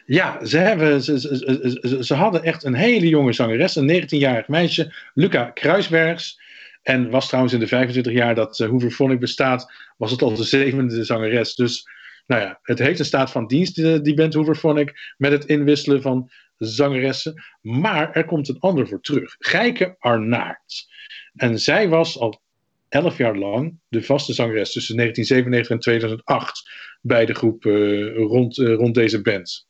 [0.07, 4.95] Ja, ze, hebben, ze, ze, ze, hadden echt een hele jonge zangeres, een 19-jarig meisje,
[5.15, 6.41] Luca Kruisbergs.
[6.83, 10.45] En was trouwens in de 25 jaar dat uh, Hooverphonic bestaat, was het al de
[10.45, 11.55] zevende zangeres.
[11.55, 11.89] Dus
[12.27, 16.03] nou ja, het heeft een staat van dienst, die, die band Hooverphonic, met het inwisselen
[16.03, 17.43] van zangeressen.
[17.61, 19.37] Maar er komt een ander voor terug.
[19.39, 20.87] Geike Arnaert.
[21.35, 22.41] En zij was al
[22.89, 28.59] elf jaar lang de vaste zangeres tussen 1997 en 2008 bij de groep uh, rond,
[28.59, 29.67] uh, rond deze band.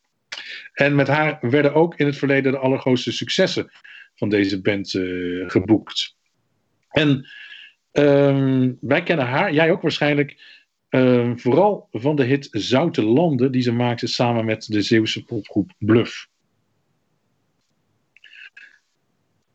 [0.72, 3.70] En met haar werden ook in het verleden de allergrootste successen
[4.14, 4.90] van deze band
[5.46, 6.16] geboekt.
[6.88, 7.28] En
[7.92, 10.36] um, wij kennen haar, jij ook waarschijnlijk,
[10.90, 15.72] um, vooral van de hit Zoute Landen, die ze maakte samen met de Zeeuwse popgroep
[15.78, 16.28] Bluff.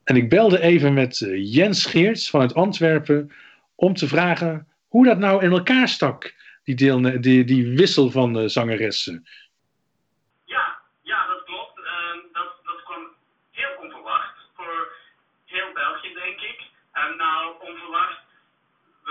[0.04, 3.32] En ik belde even met Jens Geerts vanuit Antwerpen
[3.76, 6.76] om te vragen hoe dat nou in elkaar stak, die,
[7.20, 9.28] die, die wissel van uh, zangeressen.
[10.46, 11.78] Ja, ja, dat klopt.
[11.78, 13.08] Uh, dat, kwam
[13.52, 14.94] heel onverwacht voor
[15.46, 16.60] heel België, denk ik.
[16.94, 17.91] Uh, nou, onverwacht.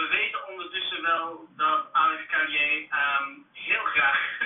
[0.00, 4.38] We weten ondertussen wel dat Alex Carrier um, heel graag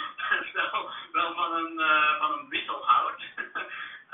[0.58, 3.22] wel, wel van, een, uh, van een wissel houdt.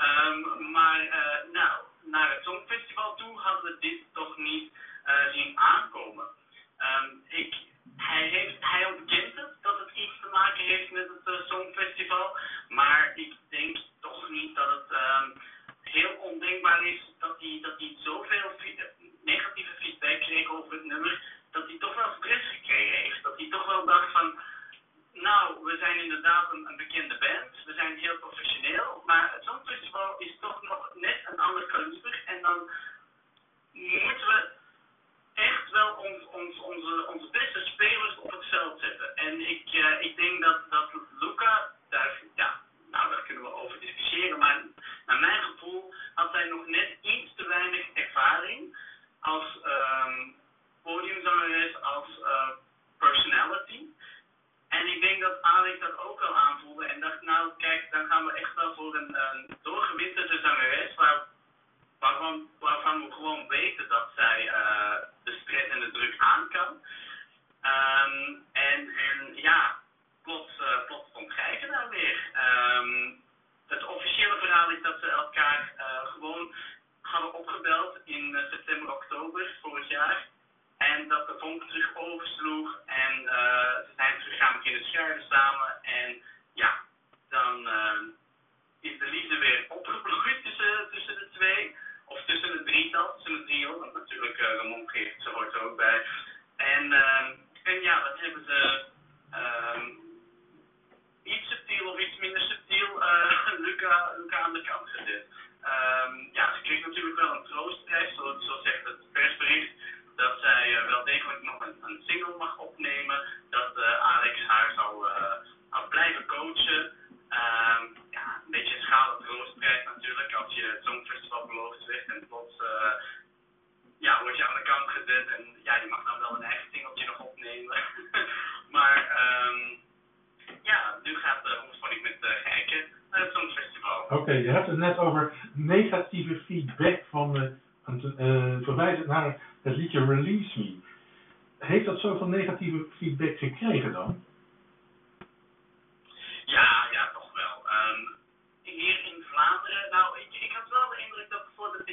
[0.07, 4.71] um, maar uh, nou, naar het Songfestival toe hadden we dit toch niet
[5.05, 6.25] uh, zien aankomen.
[6.79, 7.55] Um, ik,
[7.97, 12.37] hij, heeft, hij ontkent het dat het iets te maken heeft met het Songfestival,
[12.69, 14.97] maar ik denk toch niet dat het
[15.81, 18.51] heel ondenkbaar is dat hij, dat hij zoveel
[19.23, 23.23] negatieve feedback over het nummer, dat hij toch wel stress gekregen heeft.
[23.23, 24.39] Dat hij toch wel dacht van,
[25.13, 29.45] nou, we zijn inderdaad een, een bekende band, we zijn heel professioneel, maar het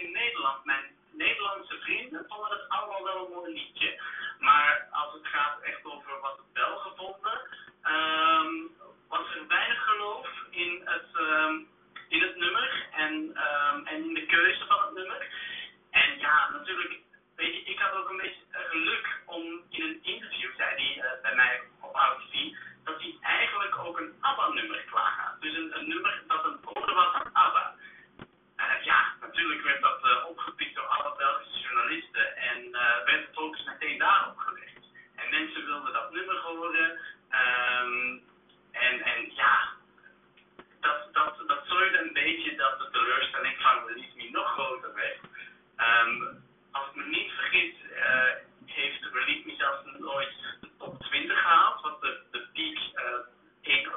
[0.03, 0.65] in Nederland.
[0.65, 4.01] Mijn Nederlandse vrienden vonden het allemaal wel een mooi liedje.
[4.39, 7.41] Maar als het gaat echt over wat het wel gevonden,
[7.83, 8.53] ehm,
[9.09, 11.55] was er weinig geloof in het, ehm,
[12.09, 15.29] het nummer en, ehm, en in de keuze van het nummer.
[15.91, 16.99] En ja, natuurlijk,
[17.37, 21.35] weet ik had ook een beetje geluk om in een interview, zei hij eh, bij
[21.35, 25.41] mij op Oudie, dat hij eigenlijk ook een ABBA-nummer klaar had.
[25.41, 27.75] Dus een, nummer dat een cover was van ABBA
[29.37, 33.99] natuurlijk werd dat eh, opgepikt door alle Belgische journalisten en eh, werd het focus meteen
[33.99, 34.83] daarop gelegd.
[35.15, 36.99] En mensen wilden dat nummer horen.
[37.29, 38.19] Ehm,
[38.73, 39.69] en, en ja,
[40.81, 45.21] dat, dat, dat zorgde een beetje dat de teleurstelling van Release Me nog groter werd.
[45.77, 46.23] Ehm,
[46.71, 48.33] als ik me niet vergis, eh,
[48.67, 52.79] heeft Release Me zelfs nooit de top 20 gehaald, wat de, de piek,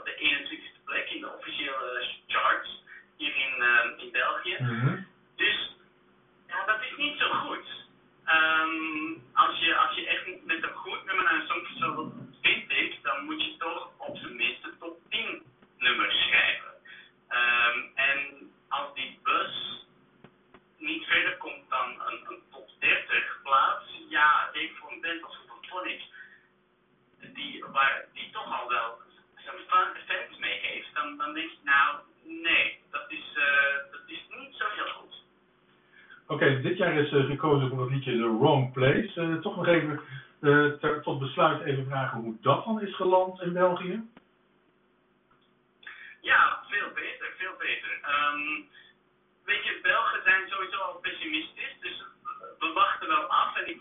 [0.03, 2.83] de 21ste plek in de officiële charts
[3.17, 3.63] hier in,
[3.97, 4.57] in België.
[4.59, 5.08] Mhm
[6.99, 7.67] niet zo goed.
[8.37, 12.99] Um, als, je, als je echt met een goed nummer naar een songfestival vind ik,
[13.03, 15.43] dan moet je toch op zijn minst top 10
[15.77, 16.73] nummers schrijven.
[17.29, 19.85] Um, en als die bus
[20.77, 25.35] niet verder komt dan een, een top 30 plaats, ja, ik voor een band als
[25.35, 26.01] Superphonic,
[27.33, 29.01] die, waar, die toch al wel
[29.35, 34.21] zijn fans mee heeft, dan, dan denk ik nou, nee, dat is, uh, dat is
[34.29, 35.18] niet zo heel goed.
[36.29, 39.13] Oké, dit jaar is uh, gekozen voor het liedje The Wrong Place.
[39.15, 39.99] Uh, toch nog even
[40.79, 44.03] ter, tot besluit even vragen hoe dat dan is geland in België?
[46.21, 47.91] Ja, veel beter, veel beter.
[48.13, 48.67] Um,
[49.45, 52.03] weet je, Belgen zijn sowieso al pessimistisch, dus
[52.59, 53.78] we wachten wel af en ik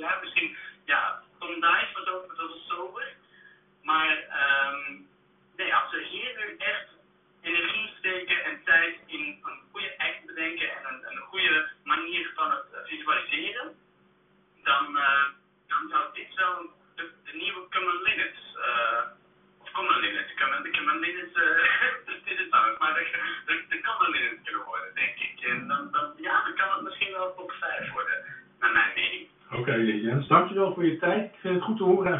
[0.00, 0.20] afgelopen jaar.
[0.22, 0.49] Misschien, ja,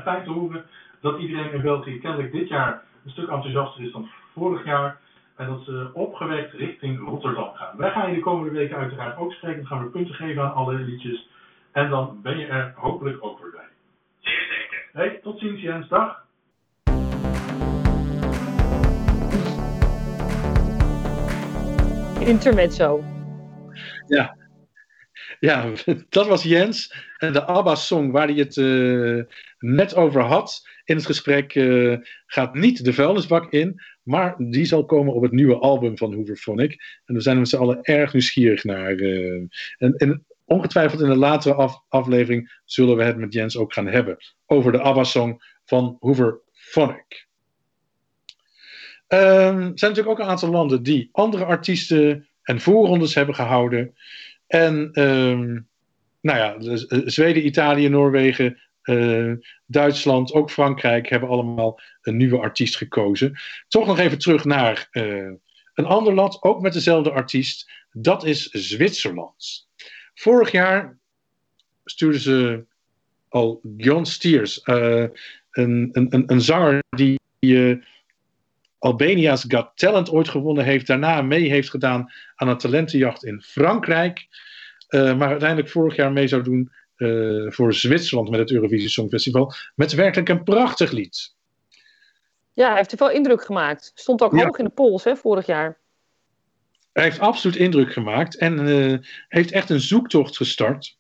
[0.03, 0.65] fijn te horen
[1.01, 4.99] dat iedereen in België kennelijk dit jaar een stuk enthousiaster is dan vorig jaar.
[5.37, 7.77] En dat ze opgewekt richting Rotterdam gaan.
[7.77, 9.59] Wij gaan je de komende weken uiteraard ook spreken.
[9.59, 11.29] Dan gaan we punten geven aan alle liedjes.
[11.73, 13.69] En dan ben je er hopelijk ook weer bij.
[14.21, 14.89] Zeer zeker.
[14.93, 15.89] Hey, tot ziens Jens.
[15.89, 16.29] Dag.
[22.21, 23.05] Intermezzo.
[24.07, 24.37] Ja.
[25.39, 25.65] Ja,
[26.09, 26.95] dat was Jens.
[27.19, 29.23] En de ABBA-song waar hij het uh,
[29.61, 31.97] net over had in het gesprek uh,
[32.27, 37.01] gaat niet de vuilnisbak in, maar die zal komen op het nieuwe album van Hooverphonic.
[37.05, 38.93] En we zijn met z'n allen erg nieuwsgierig naar.
[38.93, 39.43] Uh,
[39.79, 43.87] en, en, ongetwijfeld in de latere af, aflevering zullen we het met Jens ook gaan
[43.87, 47.29] hebben over de ABBA-song van Hooverphonic.
[49.09, 53.95] Um, er zijn natuurlijk ook een aantal landen die andere artiesten en voorrondes hebben gehouden.
[54.47, 55.69] En um,
[56.21, 56.77] nou ja,
[57.11, 58.59] Zweden, Italië, Noorwegen,
[58.91, 59.33] uh,
[59.67, 63.39] Duitsland, ook Frankrijk hebben allemaal een nieuwe artiest gekozen.
[63.69, 65.33] Toch nog even terug naar uh,
[65.75, 67.71] een ander land, ook met dezelfde artiest.
[67.93, 69.69] Dat is Zwitserland.
[70.15, 70.99] Vorig jaar
[71.85, 72.65] stuurden ze
[73.29, 75.07] al John Stiers, uh,
[75.51, 77.19] een, een, een, zanger die
[78.79, 80.87] Albania's Got Talent ooit gewonnen heeft.
[80.87, 84.27] Daarna mee heeft gedaan aan een talentenjacht in Frankrijk.
[84.91, 89.53] Maar uiteindelijk vorig jaar mee zou doen uh, voor Zwitserland met het Eurovisie Songfestival.
[89.75, 91.35] Met werkelijk een prachtig lied.
[92.53, 93.93] Ja, hij heeft veel indruk gemaakt.
[93.95, 94.45] Stond ook ja.
[94.45, 95.79] hoog in de polls hè, vorig jaar.
[96.93, 100.99] Hij heeft absoluut indruk gemaakt en uh, heeft echt een zoektocht gestart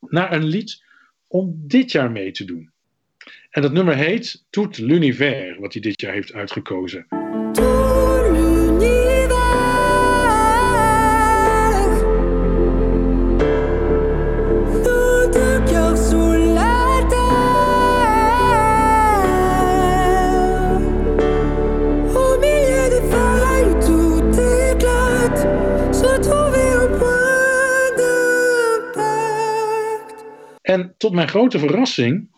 [0.00, 0.82] naar een lied
[1.26, 2.70] om dit jaar mee te doen.
[3.50, 7.06] En dat nummer heet Tout l'univers, wat hij dit jaar heeft uitgekozen.
[31.00, 32.28] Tot mijn grote verrassing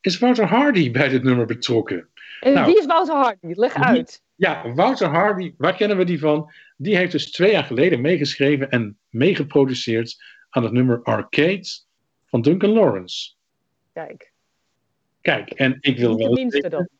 [0.00, 2.08] is Wouter Hardy bij dit nummer betrokken.
[2.40, 3.52] En nou, wie is Wouter Hardy?
[3.54, 4.22] Leg uit.
[4.34, 6.52] Ja, Wouter Hardy, waar kennen we die van?
[6.76, 11.66] Die heeft dus twee jaar geleden meegeschreven en meegeproduceerd aan het nummer Arcade
[12.26, 13.32] van Duncan Lawrence.
[13.92, 14.32] Kijk.
[15.20, 16.90] Kijk, en ik wil wel weten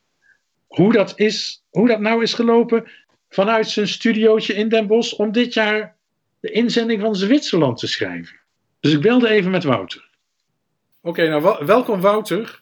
[0.67, 2.91] hoe dat, is, hoe dat nou is gelopen
[3.29, 5.97] vanuit zijn studiootje in Den Bosch om dit jaar
[6.41, 8.41] de inzending van Zwitserland te schrijven.
[8.81, 10.11] Dus ik belde even met Wouter.
[11.05, 12.61] Oké, nou wel, welkom Wouter.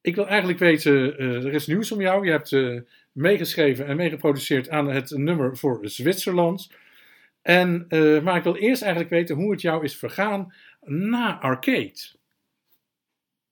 [0.00, 2.24] Ik wil eigenlijk weten, uh, er is nieuws om jou.
[2.24, 2.80] Je hebt uh,
[3.12, 6.70] meegeschreven en meegeproduceerd aan het nummer voor Zwitserland.
[7.42, 12.00] En, uh, maar ik wil eerst eigenlijk weten hoe het jou is vergaan na Arcade.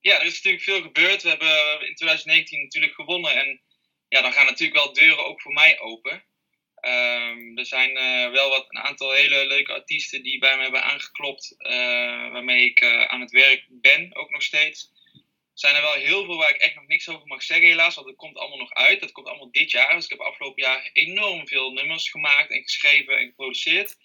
[0.01, 1.23] Ja, er is natuurlijk veel gebeurd.
[1.23, 3.35] We hebben in 2019 natuurlijk gewonnen.
[3.35, 3.61] En
[4.09, 6.25] ja, dan gaan natuurlijk wel deuren ook voor mij open.
[6.87, 10.83] Um, er zijn uh, wel wat, een aantal hele leuke artiesten die bij me hebben
[10.83, 11.71] aangeklopt, uh,
[12.33, 14.91] waarmee ik uh, aan het werk ben, ook nog steeds.
[15.13, 15.21] Er
[15.55, 18.07] zijn er wel heel veel waar ik echt nog niks over mag zeggen, helaas, want
[18.07, 19.01] het komt allemaal nog uit.
[19.01, 19.95] Dat komt allemaal dit jaar.
[19.95, 23.97] Dus ik heb afgelopen jaar enorm veel nummers gemaakt en geschreven en geproduceerd.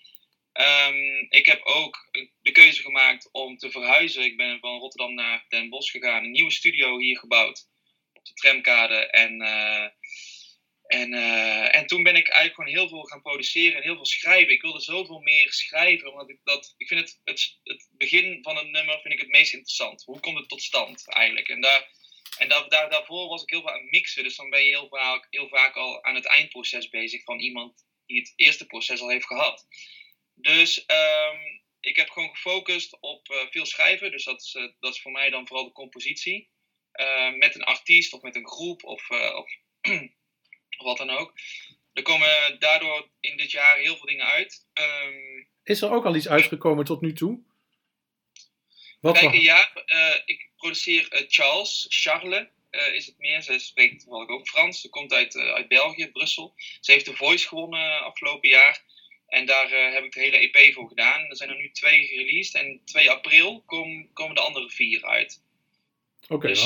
[0.53, 2.09] Um, ik heb ook
[2.41, 4.23] de keuze gemaakt om te verhuizen.
[4.23, 7.67] Ik ben van Rotterdam naar Den Bosch gegaan, een nieuwe studio hier gebouwd
[8.13, 8.95] op de tramkade.
[8.95, 9.41] En
[10.87, 14.05] en, uh, en toen ben ik eigenlijk gewoon heel veel gaan produceren en heel veel
[14.05, 14.53] schrijven.
[14.53, 16.73] Ik wilde zoveel meer schrijven, omdat ik dat.
[16.77, 20.03] Ik vind het, het, het begin van een nummer vind ik het meest interessant.
[20.03, 21.47] Hoe komt het tot stand eigenlijk?
[21.47, 21.89] En, daar,
[22.37, 24.23] en daar, daar, daarvoor was ik heel veel aan het mixen.
[24.23, 27.85] Dus dan ben je heel vaak, heel vaak al aan het eindproces bezig van iemand
[28.05, 29.67] die het eerste proces al heeft gehad.
[30.33, 34.11] Dus um, ik heb gewoon gefocust op uh, veel schrijven.
[34.11, 36.49] Dus dat is, uh, dat is voor mij dan vooral de compositie.
[37.37, 39.09] met een artiest of met een groep of.
[39.09, 39.49] of
[40.77, 41.33] of wat dan ook.
[41.93, 44.65] Er komen daardoor in dit jaar heel veel dingen uit.
[44.73, 47.39] Um, is er ook al iets uitgekomen tot nu toe?
[49.01, 53.41] Wat kijk, ja, uh, ik produceer uh, Charles, Charles uh, is het meer.
[53.41, 54.81] Ze spreekt toevallig ook Frans.
[54.81, 56.53] Ze komt uit, uit België, Brussel.
[56.79, 58.83] Ze heeft de Voice gewonnen afgelopen jaar.
[59.27, 61.21] En daar heb ik de hele EP voor gedaan.
[61.21, 62.61] Er zijn er nu twee gereleased.
[62.61, 65.43] En 2 april komen, komen de andere vier uit.
[66.23, 66.33] Oké.
[66.33, 66.65] Okay, dus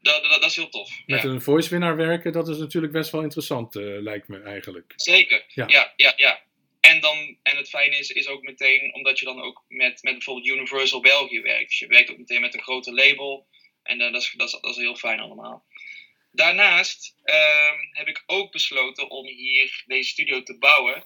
[0.00, 0.90] dat, dat, dat, is heel tof.
[1.06, 1.28] Met ja.
[1.28, 4.92] een voice-winnaar werken, dat is natuurlijk best wel interessant, uh, lijkt me eigenlijk.
[4.96, 5.68] Zeker, ja.
[5.68, 6.42] ja, ja, ja.
[6.80, 10.12] En, dan, en het fijne is, is ook meteen, omdat je dan ook met, met
[10.12, 11.68] bijvoorbeeld Universal België werkt.
[11.68, 13.46] Dus je werkt ook meteen met een grote label.
[13.82, 15.64] En uh, dat, is, dat, is, dat is heel fijn allemaal.
[16.32, 21.04] Daarnaast uh, heb ik ook besloten om hier deze studio te bouwen.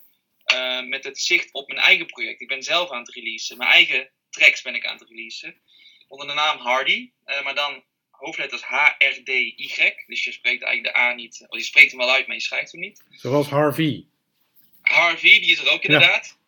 [0.54, 2.40] Uh, met het zicht op mijn eigen project.
[2.40, 3.56] Ik ben zelf aan het releasen.
[3.56, 5.60] Mijn eigen tracks ben ik aan het releasen.
[6.08, 7.10] Onder de naam Hardy.
[7.42, 7.84] maar dan
[8.18, 9.94] hoofdletters H-R-D-Y.
[10.06, 11.44] Dus je spreekt eigenlijk de A niet.
[11.48, 13.04] Of je spreekt hem wel uit, maar je schrijft hem niet.
[13.10, 14.04] Zoals Harvey.
[14.82, 16.26] Harvey, die is er ook inderdaad.
[16.26, 16.42] Ja.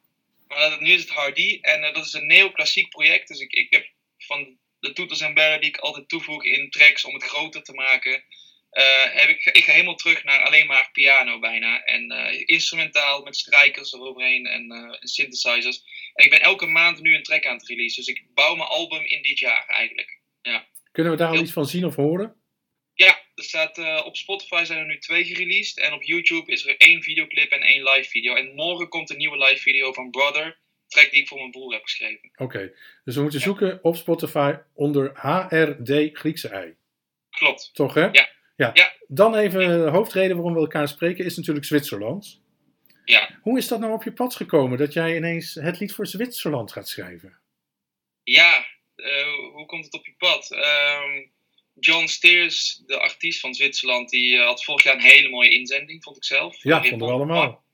[0.56, 1.58] Maar nu is het Hardy.
[1.62, 3.28] En uh, dat is een neoclassiek project.
[3.28, 3.88] Dus ik, ik heb
[4.18, 7.72] van de toeters en bellen die ik altijd toevoeg in tracks om het groter te
[7.72, 8.24] maken.
[8.72, 11.84] Uh, heb ik, ik ga helemaal terug naar alleen maar piano bijna.
[11.84, 15.82] En uh, instrumentaal met strijkers eroverheen en synthesizers.
[16.14, 18.04] En ik ben elke maand nu een track aan het releasen.
[18.04, 20.18] Dus ik bouw mijn album in dit jaar eigenlijk.
[20.42, 20.66] Ja.
[20.96, 22.34] Kunnen we daar al iets van zien of horen?
[22.92, 25.78] Ja, er staat, uh, op Spotify zijn er nu twee gereleased.
[25.78, 28.34] En op YouTube is er één videoclip en één live video.
[28.34, 30.58] En morgen komt een nieuwe live video van Brother.
[30.86, 32.30] Track die ik voor mijn broer heb geschreven.
[32.32, 32.72] Oké, okay.
[33.04, 33.44] dus we moeten ja.
[33.44, 36.76] zoeken op Spotify onder HRD Griekse ei.
[37.30, 37.70] Klopt.
[37.72, 38.04] Toch hè?
[38.04, 38.28] Ja.
[38.56, 38.70] ja.
[38.74, 38.92] ja.
[39.06, 42.42] Dan even de hoofdreden waarom we elkaar spreken is natuurlijk Zwitserland.
[43.04, 43.38] Ja.
[43.42, 46.72] Hoe is dat nou op je pad gekomen dat jij ineens het lied voor Zwitserland
[46.72, 47.38] gaat schrijven?
[48.22, 48.64] Ja,
[49.52, 50.50] hoe komt het op je pad?
[50.50, 51.30] Um,
[51.80, 56.02] John Steers, de artiest van Zwitserland, die uh, had vorig jaar een hele mooie inzending,
[56.02, 56.62] vond ik zelf.
[56.62, 57.64] Ja, vonden we allemaal.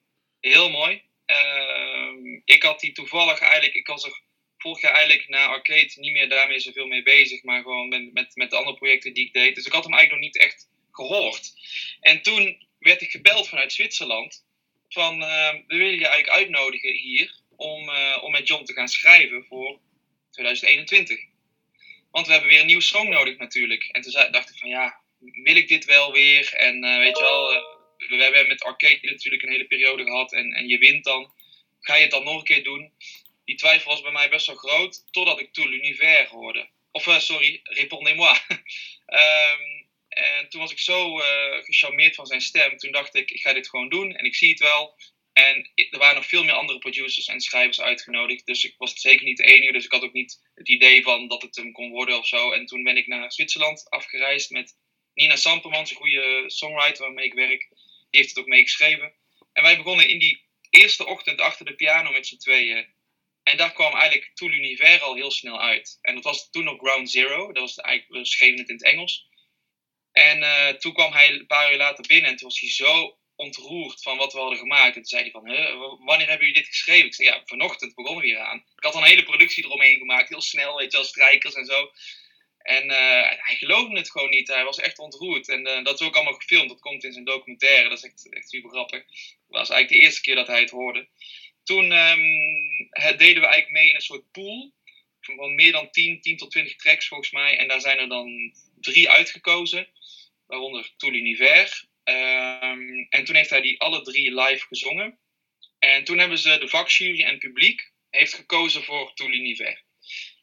[0.40, 1.02] Heel mooi.
[1.26, 4.20] Uh, ik had die toevallig eigenlijk, ik was er
[4.58, 8.36] vorig jaar eigenlijk na Arcade niet meer daarmee zoveel mee bezig, maar gewoon met, met,
[8.36, 9.54] met de andere projecten die ik deed.
[9.54, 11.52] Dus ik had hem eigenlijk nog niet echt gehoord.
[12.00, 14.44] En toen werd ik gebeld vanuit Zwitserland.
[14.88, 19.80] Van, we willen je eigenlijk uitnodigen hier om, om met John te gaan schrijven voor
[20.32, 21.18] 2021.
[22.10, 23.84] Want we hebben weer een nieuwe song nodig natuurlijk.
[23.84, 26.54] En toen dacht ik van ja, wil ik dit wel weer?
[26.54, 27.48] En weet je wel,
[28.08, 30.32] we hebben met Arcade natuurlijk een hele periode gehad.
[30.32, 31.32] En, en je wint dan.
[31.80, 32.92] Ga je het dan nog een keer doen?
[33.44, 35.04] Die twijfel was bij mij best wel groot.
[35.10, 36.68] Totdat ik Tout l'Univers hoorde.
[36.90, 38.38] Of uh, sorry, Répondez-moi.
[38.48, 41.16] um, en toen was ik zo
[41.62, 42.76] gecharmeerd van zijn stem.
[42.76, 44.16] Toen dacht ik, ik ga dit gewoon doen.
[44.16, 44.96] En ik zie het wel.
[45.32, 48.46] En er waren nog veel meer andere producers en schrijvers uitgenodigd.
[48.46, 49.72] Dus ik was zeker niet de enige.
[49.72, 52.52] Dus ik had ook niet het idee van dat het hem kon worden of zo.
[52.52, 54.76] En toen ben ik naar Zwitserland afgereisd met
[55.14, 57.68] Nina Sampermans, een goede songwriter waarmee ik werk.
[58.10, 59.14] Die heeft het ook meegeschreven.
[59.52, 62.86] En wij begonnen in die eerste ochtend achter de piano met z'n tweeën.
[63.42, 65.98] En daar kwam eigenlijk Tout l'Univers al heel snel uit.
[66.00, 67.52] En dat was toen nog Ground Zero.
[67.52, 69.28] Dat was eigenlijk, we schreven het in het Engels.
[70.12, 73.18] En uh, toen kwam hij een paar uur later binnen en toen was hij zo
[73.42, 74.86] ontroerd van wat we hadden gemaakt.
[74.86, 75.42] En toen zei hij van,
[76.04, 77.06] wanneer hebben jullie dit geschreven?
[77.06, 78.64] Ik zei, ja, vanochtend begonnen we hier aan.
[78.76, 81.90] Ik had een hele productie eromheen gemaakt, heel snel, weet je wel, strijkers en zo.
[82.62, 84.48] En uh, hij geloofde het gewoon niet.
[84.48, 85.48] Hij was echt ontroerd.
[85.48, 86.68] En uh, dat is ook allemaal gefilmd.
[86.68, 87.88] Dat komt in zijn documentaire.
[87.88, 89.04] Dat is echt, echt super grappig.
[89.48, 91.08] Dat was eigenlijk de eerste keer dat hij het hoorde.
[91.64, 94.72] Toen um, deden we eigenlijk mee in een soort pool.
[95.20, 97.58] Van meer dan 10, 10 tot 20 tracks volgens mij.
[97.58, 99.88] En daar zijn er dan drie uitgekozen.
[100.46, 101.86] Waaronder Tout l'Univers.
[102.04, 105.18] Um, en toen heeft hij die alle drie live gezongen.
[105.78, 109.84] En toen hebben ze de vakjury en publiek heeft gekozen voor Tout l'Univers.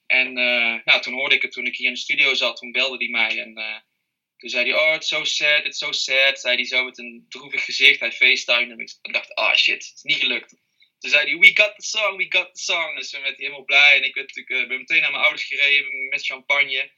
[0.06, 2.58] En uh, nou, toen hoorde ik het toen ik hier in de studio zat.
[2.58, 3.78] Toen belde hij mij en uh,
[4.38, 6.40] toen zei hij, oh, it's so sad, it's so sad.
[6.40, 8.00] Zei hij zo met een droevig gezicht.
[8.00, 10.50] Hij facetime en ik dacht, ah oh, shit, het is niet gelukt.
[11.00, 12.96] Toen zei hij, we got the song, we got the song.
[12.96, 13.98] Dus toen werd helemaal blij.
[13.98, 16.92] En ik werd natuurlijk, uh, ben meteen naar mijn ouders gereden met champagne.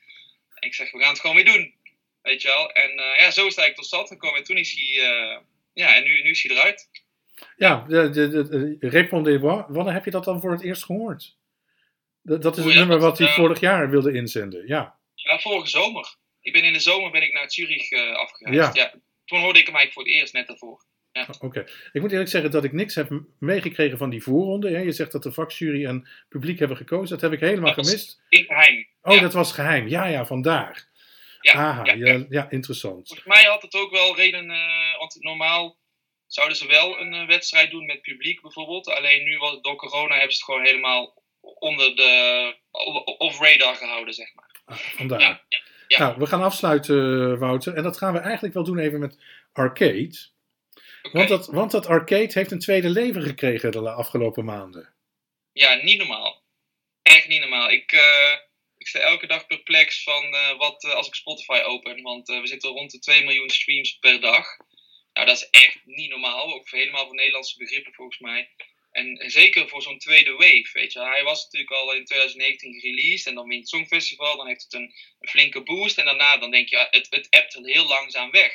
[0.55, 1.79] En ik zeg, we gaan het gewoon weer doen.
[2.21, 2.71] Weet je wel.
[2.71, 4.37] En ja, zo is het eigenlijk tot stand gekomen.
[4.37, 5.11] En toen is hij,
[5.73, 6.89] ja, en nu, nu is hij eruit.
[7.57, 9.39] Ja, de, de, de, de.
[9.67, 11.37] Wanneer heb je dat dan voor het eerst gehoord?
[12.21, 14.95] Dat, dat is het nummer wat hij uh, vorig jaar wilde inzenden, ja.
[15.15, 16.15] Ja, vorige zomer.
[16.41, 18.75] Ik ben in de zomer ben ik naar Zurich uh, afgereisd.
[18.75, 18.83] Ja.
[18.83, 18.93] ja.
[19.25, 20.85] Toen hoorde ik hem eigenlijk voor het eerst, net daarvoor.
[21.11, 21.27] Ja.
[21.39, 21.65] Oké.
[21.91, 24.69] Ik moet eerlijk zeggen dat ik niks heb meegekregen van die voorronde.
[24.69, 24.79] Hè?
[24.79, 27.09] Je zegt dat de vakjury en publiek hebben gekozen.
[27.09, 28.21] Dat heb ik helemaal dat gemist.
[28.29, 28.87] In geheim.
[29.01, 29.87] Oh, dat was geheim.
[29.87, 30.89] Ja, ja, vandaar.
[31.41, 32.25] Ja, Aha, ja, ja.
[32.29, 33.07] ja interessant.
[33.07, 35.77] Volgens mij had het ook wel reden, uh, want normaal
[36.27, 38.89] zouden ze wel een uh, wedstrijd doen met publiek bijvoorbeeld.
[38.89, 42.55] Alleen nu was door corona hebben ze het gewoon helemaal onder de
[43.17, 44.49] off-radar gehouden, zeg maar.
[44.65, 45.45] Ah, vandaar.
[45.87, 45.99] Ja.
[45.99, 47.73] Nou, we gaan afsluiten, Wouter.
[47.73, 49.17] En dat gaan we eigenlijk wel doen even met
[49.53, 50.29] Arcade.
[51.01, 51.11] Okay.
[51.11, 54.93] Want, dat, want dat Arcade heeft een tweede leven gekregen de afgelopen maanden.
[55.51, 56.43] Ja, niet normaal.
[57.01, 57.69] Echt niet normaal.
[57.69, 58.35] Ik, uh,
[58.81, 62.01] ik sta elke dag perplex van uh, wat uh, als ik Spotify open.
[62.01, 64.57] Want we zitten rond de 2 miljoen streams per dag.
[65.13, 66.53] Nou, dat is echt niet normaal.
[66.53, 68.49] Ook voor helemaal voor Nederlandse begrippen volgens mij.
[68.91, 70.99] En zeker voor zo'n tweede wave, weet je.
[70.99, 74.73] Hij was natuurlijk al in 2019 gereleased en dan wint het Songfestival, dan heeft het
[74.73, 75.97] een, flinke boost.
[75.97, 78.53] En daarna dan denk je, het, het appt heel langzaam weg.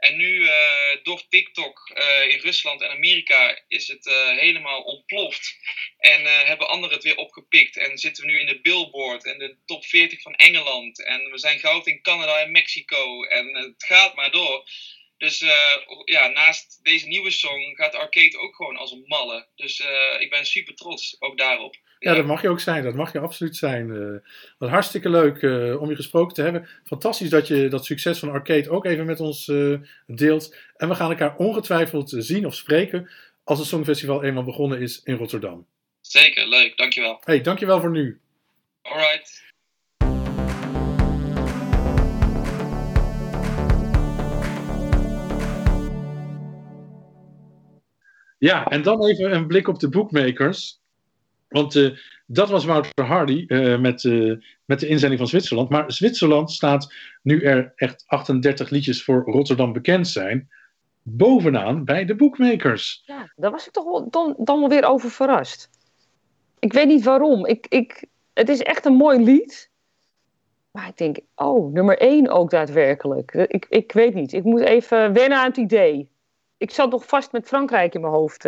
[0.00, 5.56] En nu uh, door TikTok uh, in Rusland en Amerika is het uh, helemaal ontploft.
[5.98, 7.76] En hebben anderen het weer opgepikt.
[7.76, 11.04] En zitten we nu in de Billboard en de top 40 van Engeland.
[11.04, 13.24] En we zijn goud in Canada en Mexico.
[13.24, 14.68] En het gaat maar door.
[15.18, 15.38] Dus
[16.04, 19.48] ja, naast deze nieuwe song gaat Arcade ook gewoon als een malle.
[19.56, 19.82] Dus
[20.18, 21.76] ik ben super trots ook daarop.
[22.02, 22.84] Ja, dat mag je ook zijn.
[22.84, 23.88] Dat mag je absoluut zijn.
[23.88, 24.18] Uh,
[24.58, 25.42] wat hartstikke leuk
[25.80, 26.68] om je gesproken te hebben.
[26.84, 29.52] Fantastisch dat je dat succes van Arcade ook even met ons
[30.06, 30.56] deelt.
[30.76, 33.10] En we gaan elkaar ongetwijfeld zien of spreken
[33.44, 35.66] als het Songfestival eenmaal begonnen is in Rotterdam.
[36.00, 36.76] Zeker, leuk.
[36.76, 37.20] Dankjewel.
[37.24, 38.20] Hey, dankjewel voor nu.
[38.82, 39.48] Alright.
[48.38, 50.79] Ja, en dan even een blik op de bookmakers.
[51.50, 55.68] Want uh, dat was Wouter Hardy uh, met, uh, met de inzending van Zwitserland.
[55.68, 56.92] Maar Zwitserland staat,
[57.22, 60.48] nu er echt 38 liedjes voor Rotterdam bekend zijn,
[61.02, 63.02] bovenaan bij de bookmakers.
[63.06, 65.70] Ja, daar was ik toch wel, dan, dan wel weer over verrast.
[66.58, 67.46] Ik weet niet waarom.
[67.46, 69.70] Ik, ik, het is echt een mooi lied.
[70.70, 73.32] Maar ik denk, oh, nummer 1 ook daadwerkelijk.
[73.32, 74.32] Ik, ik weet niet.
[74.32, 76.10] Ik moet even wennen aan het idee
[76.60, 78.44] ik zat nog vast met Frankrijk in mijn hoofd.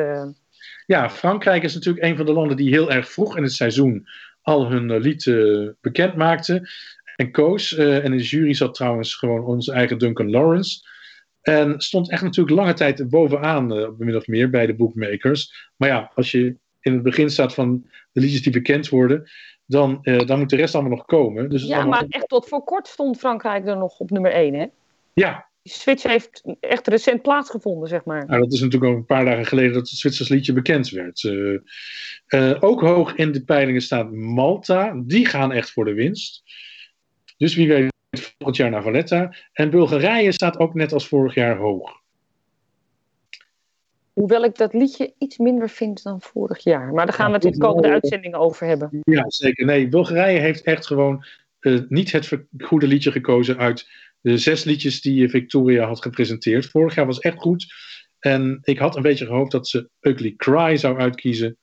[0.86, 4.06] Ja, Frankrijk is natuurlijk een van de landen die heel erg vroeg in het seizoen
[4.42, 6.70] al hun uh, lied uh, bekend maakte
[7.16, 7.74] en koos.
[7.74, 10.90] en in de jury zat trouwens gewoon onze eigen Duncan Lawrence.
[11.40, 15.70] En stond echt natuurlijk lange tijd bovenaan, min of meer, bij de bookmakers.
[15.76, 19.30] Maar ja, als je in het begin staat van de liedjes die bekend worden,
[19.66, 21.50] dan, dan moet de rest allemaal nog komen.
[21.50, 24.66] Dus ja, maar echt tot voor kort stond Frankrijk er nog op nummer 1, hè?
[25.12, 28.26] Ja, switch heeft echt recent plaatsgevonden, zeg maar.
[28.26, 31.22] Nou, dat is natuurlijk al een paar dagen geleden dat het Zwitsers liedje bekend werd.
[31.22, 31.58] Uh,
[32.28, 35.02] uh, ook hoog in de peilingen staat Malta.
[35.04, 36.42] Die gaan echt voor de winst.
[37.36, 37.90] Dus wie weet
[38.38, 39.34] volgend jaar naar Valletta.
[39.52, 42.00] En Bulgarije staat ook net als vorig jaar hoog.
[44.12, 46.92] Hoewel ik dat liedje iets minder vind dan vorig jaar.
[46.92, 49.00] Maar daar gaan we het in de komende uitzendingen over hebben.
[49.02, 49.66] Ja, zeker.
[49.66, 51.24] Nee, Bulgarije heeft echt gewoon
[51.60, 53.88] uh, niet het goede liedje gekozen uit
[54.22, 56.66] de zes liedjes die Victoria had gepresenteerd.
[56.66, 57.66] Vorig jaar was echt goed.
[58.18, 61.56] En ik had een beetje gehoopt dat ze Ugly Cry zou uitkiezen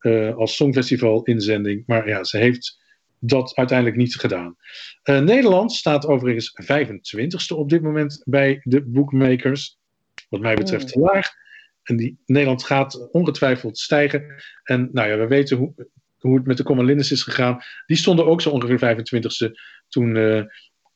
[0.00, 1.82] uh, als Songfestival inzending.
[1.86, 2.78] Maar ja, ze heeft
[3.18, 4.56] dat uiteindelijk niet gedaan.
[5.04, 9.78] Uh, Nederland staat overigens 25ste op dit moment bij de bookmakers.
[10.28, 11.28] Wat mij betreft te laag.
[11.82, 14.42] En die, Nederland gaat ongetwijfeld stijgen.
[14.62, 15.74] En nou ja, we weten hoe,
[16.18, 17.58] hoe het met de Common Linus is gegaan.
[17.86, 19.50] Die stonden ook zo ongeveer 25ste
[19.88, 20.42] toen uh,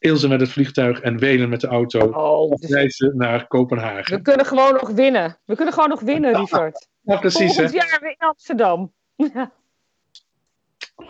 [0.05, 4.16] Ilse met het vliegtuig en Welen met de auto oh, reizen naar Kopenhagen.
[4.16, 5.38] We kunnen gewoon nog winnen.
[5.44, 6.88] We kunnen gewoon nog winnen, Richard.
[7.00, 7.55] Ja, precies.
[7.55, 8.92] Volgend jaar weer in Amsterdam.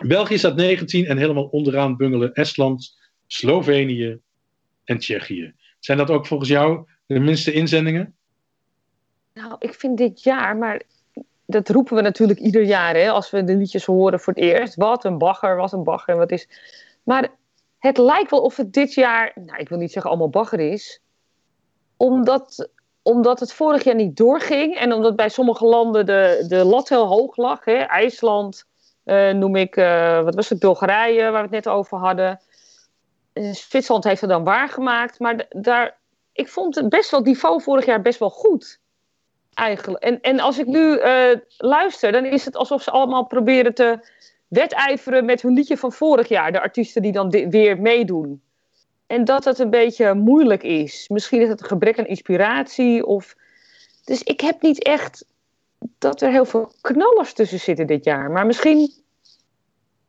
[0.07, 4.19] België staat 19 en helemaal onderaan bungelen Estland, Slovenië
[4.83, 5.53] en Tsjechië.
[5.79, 8.15] Zijn dat ook volgens jou de minste inzendingen?
[9.33, 10.81] Nou, ik vind dit jaar, maar
[11.45, 14.75] dat roepen we natuurlijk ieder jaar hè, als we de liedjes horen voor het eerst.
[14.75, 16.47] Wat een bagger, wat een bagger en wat is.
[17.03, 17.29] Maar
[17.85, 21.01] het lijkt wel of het dit jaar, nou, ik wil niet zeggen allemaal bagger is,
[21.97, 22.69] omdat,
[23.01, 27.05] omdat het vorig jaar niet doorging en omdat bij sommige landen de, de lat heel
[27.05, 27.65] hoog lag.
[27.65, 28.65] Hè, IJsland,
[29.05, 32.39] uh, noem ik, uh, wat was het, Bulgarije, waar we het net over hadden.
[33.33, 35.97] Uh, Zwitserland heeft het dan waargemaakt, maar daar,
[36.33, 38.79] ik vond het best wel, niveau vorig jaar best wel goed.
[39.53, 40.03] Eigenlijk.
[40.03, 40.99] En, en als ik nu
[41.57, 43.99] luister, dan is het alsof ze allemaal proberen te
[44.55, 46.51] wedijveren met hun liedje van vorig jaar.
[46.51, 48.41] De artiesten die dan weer meedoen.
[49.07, 51.07] En dat het een beetje moeilijk is.
[51.07, 53.05] Misschien is het een gebrek aan inspiratie.
[53.05, 53.35] Of...
[54.03, 55.25] Dus ik heb niet echt
[55.97, 58.31] dat er heel veel knallers tussen zitten dit jaar.
[58.31, 58.91] Maar misschien.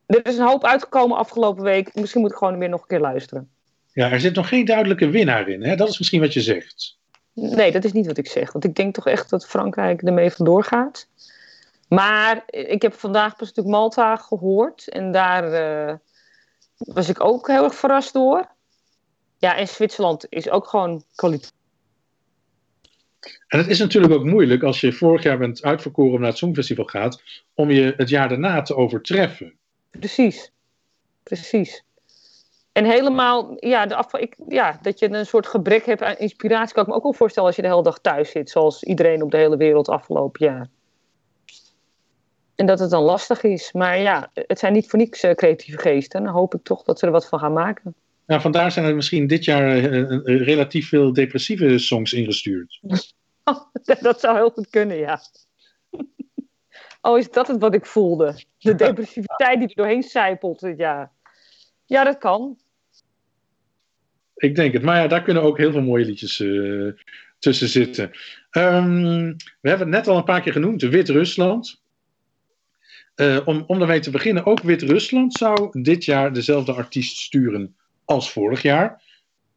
[0.06, 1.94] Er is een hoop uitgekomen afgelopen week.
[1.94, 3.50] Misschien moet ik gewoon weer nog een keer luisteren.
[3.92, 5.62] Ja, er zit nog geen duidelijke winnaar in.
[5.62, 5.76] Hè?
[5.76, 6.98] Dat is misschien wat je zegt.
[7.32, 8.52] Nee, dat is niet wat ik zeg.
[8.52, 11.08] Want ik denk toch echt dat Frankrijk ermee vandoor gaat.
[11.88, 14.88] Maar ik heb vandaag pas natuurlijk Malta gehoord.
[14.88, 15.52] En daar
[15.88, 15.94] uh,
[16.76, 18.48] was ik ook heel erg verrast door.
[19.38, 21.54] Ja, en Zwitserland is ook gewoon kwaliteit.
[23.48, 26.38] En het is natuurlijk ook moeilijk als je vorig jaar bent uitverkoren om naar het
[26.38, 27.22] Songfestival gaat,
[27.54, 29.58] om je het jaar daarna te overtreffen.
[29.90, 30.52] Precies,
[31.22, 31.84] precies.
[32.72, 36.74] En helemaal, ja, de afval, ik, ja, dat je een soort gebrek hebt aan inspiratie,
[36.74, 39.22] kan ik me ook wel voorstellen als je de hele dag thuis zit, zoals iedereen
[39.22, 40.68] op de hele wereld afgelopen jaar.
[42.56, 43.72] En dat het dan lastig is.
[43.72, 46.24] Maar ja, het zijn niet voor niks uh, creatieve geesten.
[46.24, 47.94] Dan hoop ik toch dat ze er wat van gaan maken.
[48.26, 52.80] Nou, vandaar zijn er misschien dit jaar uh, relatief veel depressieve songs ingestuurd.
[54.00, 55.20] dat zou heel goed kunnen, ja.
[57.00, 58.34] Oh, is dat het wat ik voelde?
[58.58, 61.10] De depressiviteit die er doorheen zijpelt dit jaar.
[61.84, 62.58] Ja, dat kan.
[64.34, 64.82] Ik denk het.
[64.82, 66.92] Maar ja, daar kunnen ook heel veel mooie liedjes uh,
[67.38, 68.10] tussen zitten.
[68.50, 70.82] Um, we hebben het net al een paar keer genoemd.
[70.82, 71.80] Wit-Rusland.
[73.16, 78.32] Uh, om, om daarmee te beginnen, ook Wit-Rusland zou dit jaar dezelfde artiest sturen als
[78.32, 79.02] vorig jaar.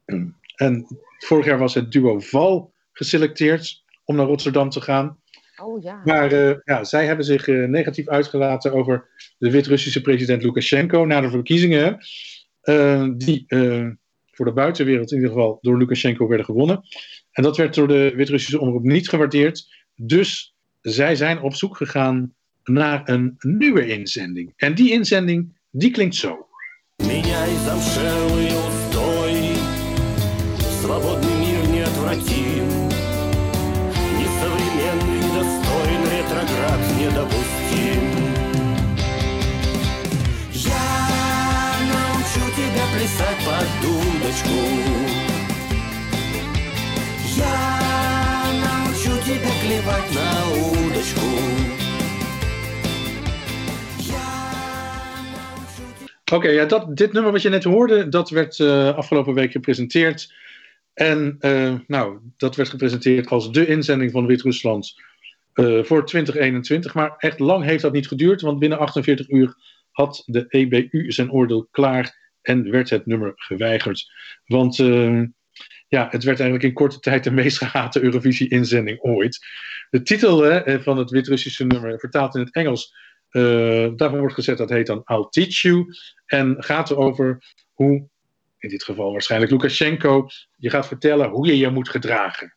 [0.60, 0.86] En
[1.18, 5.18] vorig jaar was het duo Val geselecteerd om naar Rotterdam te gaan.
[5.62, 6.00] Oh, ja.
[6.04, 9.08] Maar uh, ja, zij hebben zich uh, negatief uitgelaten over
[9.38, 11.98] de Wit-Russische president Lukashenko na de verkiezingen.
[13.16, 13.44] die
[14.30, 16.82] voor de buitenwereld in ieder geval door Lukashenko werden gewonnen.
[17.32, 19.68] En dat werd door de Wit-Russische omroep niet gewaardeerd.
[19.94, 22.34] Dus zij zijn op zoek gegaan
[22.72, 24.52] naar een nieuwe inzending.
[24.56, 26.48] En die inzending, die klinkt zo.
[56.32, 60.32] Oké, ja, dat, dit nummer wat je net hoorde, dat werd uh, afgelopen week gepresenteerd.
[60.94, 64.94] En uh, nou, dat werd gepresenteerd als de inzending van Wit-Rusland
[65.54, 66.94] uh, voor 2021.
[66.94, 69.54] Maar echt lang heeft dat niet geduurd, want binnen 48 uur
[69.90, 74.10] had de EBU zijn oordeel klaar en werd het nummer geweigerd.
[74.46, 74.76] Want
[75.88, 79.46] ja, het werd eigenlijk in korte tijd de meest gehate Eurovisie-inzending ooit.
[79.90, 82.94] De titel van het Wit-Russische nummer, vertaald in het Engels,
[83.96, 85.04] daarvan wordt gezet dat heet dan
[85.34, 85.86] You.
[86.26, 88.08] En gaat erover hoe
[88.60, 90.26] in dit geval waarschijnlijk Lukashenko,
[90.56, 92.54] je gaat vertellen hoe je je moet gedragen.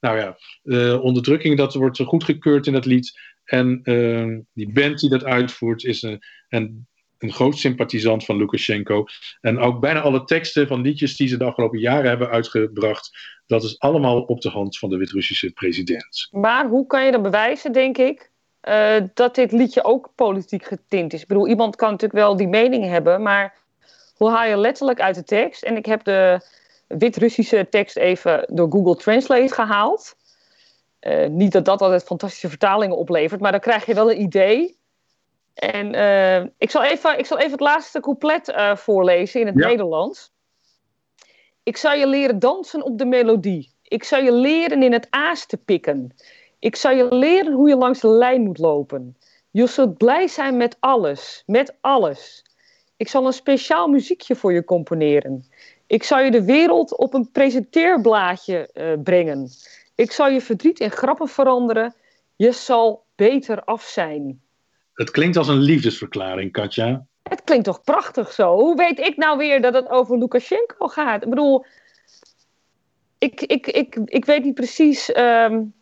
[0.00, 3.20] Nou ja, uh, onderdrukking, dat wordt goedgekeurd in dat lied.
[3.44, 6.86] En uh, die band die dat uitvoert is een, een,
[7.18, 9.04] een groot sympathisant van Lukashenko.
[9.40, 13.10] En ook bijna alle teksten van liedjes die ze de afgelopen jaren hebben uitgebracht,
[13.46, 16.28] dat is allemaal op de hand van de Wit-Russische president.
[16.30, 18.30] Maar hoe kan je dan bewijzen, denk ik,
[18.68, 21.22] uh, dat dit liedje ook politiek getint is?
[21.22, 23.54] Ik bedoel, iemand kan natuurlijk wel die mening hebben, maar
[24.16, 25.62] hoe haal je letterlijk uit de tekst?
[25.62, 26.40] En ik heb de
[26.86, 30.16] Wit-Russische tekst even door Google Translate gehaald.
[31.00, 34.78] Uh, niet dat dat altijd fantastische vertalingen oplevert, maar dan krijg je wel een idee.
[35.54, 39.66] En uh, ik, zal even, ik zal even het laatste couplet voorlezen in het ja.
[39.66, 40.32] Nederlands.
[41.62, 43.72] Ik zal je leren dansen op de melodie.
[43.82, 46.14] Ik zal je leren in het aas te pikken.
[46.64, 49.16] Ik zal je leren hoe je langs de lijn moet lopen.
[49.50, 52.44] Je zult blij zijn met alles, met alles.
[52.96, 55.44] Ik zal een speciaal muziekje voor je componeren.
[55.86, 59.48] Ik zal je de wereld op een presenteerblaadje uh, brengen.
[59.94, 61.94] Ik zal je verdriet in grappen veranderen.
[62.36, 64.42] Je zal beter af zijn.
[64.94, 67.06] Het klinkt als een liefdesverklaring, Katja.
[67.22, 68.56] Het klinkt toch prachtig zo?
[68.56, 71.22] Hoe weet ik nou weer dat het over Lukashenko gaat?
[71.22, 71.64] Ik bedoel,
[73.18, 75.16] ik, ik, ik, ik weet niet precies.
[75.16, 75.74] Um,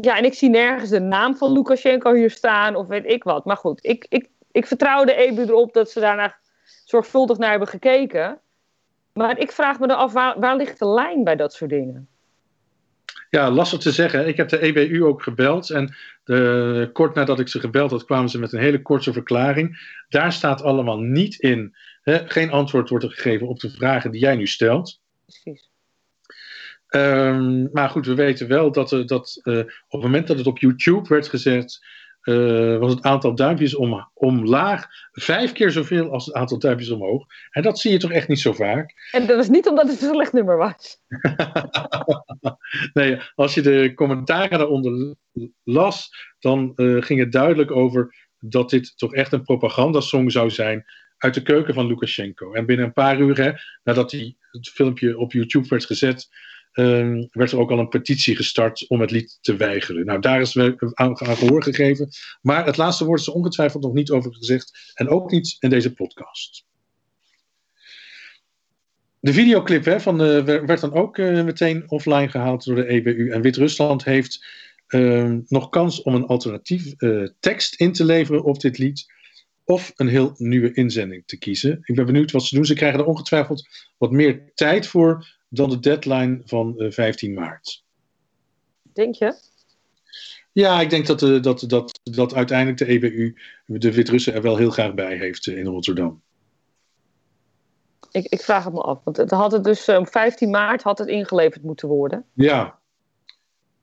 [0.00, 3.44] ja, en ik zie nergens de naam van Lukashenko hier staan of weet ik wat.
[3.44, 6.36] Maar goed, ik, ik, ik vertrouw de EBU erop dat ze daarna
[6.84, 8.38] zorgvuldig naar hebben gekeken.
[9.12, 12.08] Maar ik vraag me dan af, waar, waar ligt de lijn bij dat soort dingen?
[13.30, 14.28] Ja, lastig te zeggen.
[14.28, 15.70] Ik heb de EBU ook gebeld.
[15.70, 19.92] En de, kort nadat ik ze gebeld had, kwamen ze met een hele korte verklaring.
[20.08, 21.76] Daar staat allemaal niet in.
[22.02, 25.00] Hè, geen antwoord wordt er gegeven op de vragen die jij nu stelt.
[25.26, 25.72] Precies.
[26.96, 30.46] Um, maar goed, we weten wel dat, uh, dat uh, op het moment dat het
[30.46, 31.86] op YouTube werd gezet,
[32.22, 37.26] uh, was het aantal duimpjes om, omlaag vijf keer zoveel als het aantal duimpjes omhoog.
[37.50, 38.92] En dat zie je toch echt niet zo vaak.
[39.12, 40.98] En dat is niet omdat het een slecht nummer was.
[42.92, 45.16] nee, als je de commentaren daaronder
[45.62, 50.84] las, dan ging het duidelijk over dat dit toch echt een propagandasong zou zijn
[51.18, 52.52] uit de keuken van Lukashenko.
[52.52, 56.28] En binnen een paar uur, hè, nadat die, het filmpje op YouTube werd gezet,
[56.74, 60.06] um, werd er ook al een petitie gestart om het lied te weigeren.
[60.06, 62.08] Nou, daar is aan, aan gehoor gegeven.
[62.42, 64.92] Maar het laatste woord is er ongetwijfeld nog niet over gezegd.
[64.94, 66.64] En ook niet in deze podcast.
[69.20, 73.30] De videoclip hè, van de, werd dan ook uh, meteen offline gehaald door de EBU.
[73.30, 74.46] En Wit-Rusland heeft
[74.88, 79.12] uh, nog kans om een alternatief uh, tekst in te leveren op dit lied.
[79.64, 81.78] Of een heel nieuwe inzending te kiezen.
[81.82, 82.64] Ik ben benieuwd wat ze doen.
[82.64, 83.68] Ze krijgen er ongetwijfeld
[83.98, 87.84] wat meer tijd voor dan de deadline van uh, 15 maart.
[88.92, 89.34] Denk je?
[90.52, 93.36] Ja, ik denk dat, uh, dat, dat, dat uiteindelijk de EBU
[93.66, 96.22] de Wit-Russen er wel heel graag bij heeft uh, in Rotterdam.
[98.10, 100.98] Ik, ik, vraag het me af, want het had het dus op 15 maart had
[100.98, 102.24] het ingeleverd moeten worden.
[102.32, 102.78] Ja,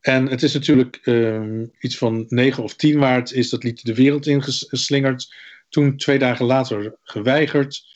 [0.02, 3.94] en het is natuurlijk um, iets van 9 of 10 maart is dat lied de
[3.94, 5.34] wereld ingeslingerd.
[5.68, 7.91] Toen twee dagen later geweigerd.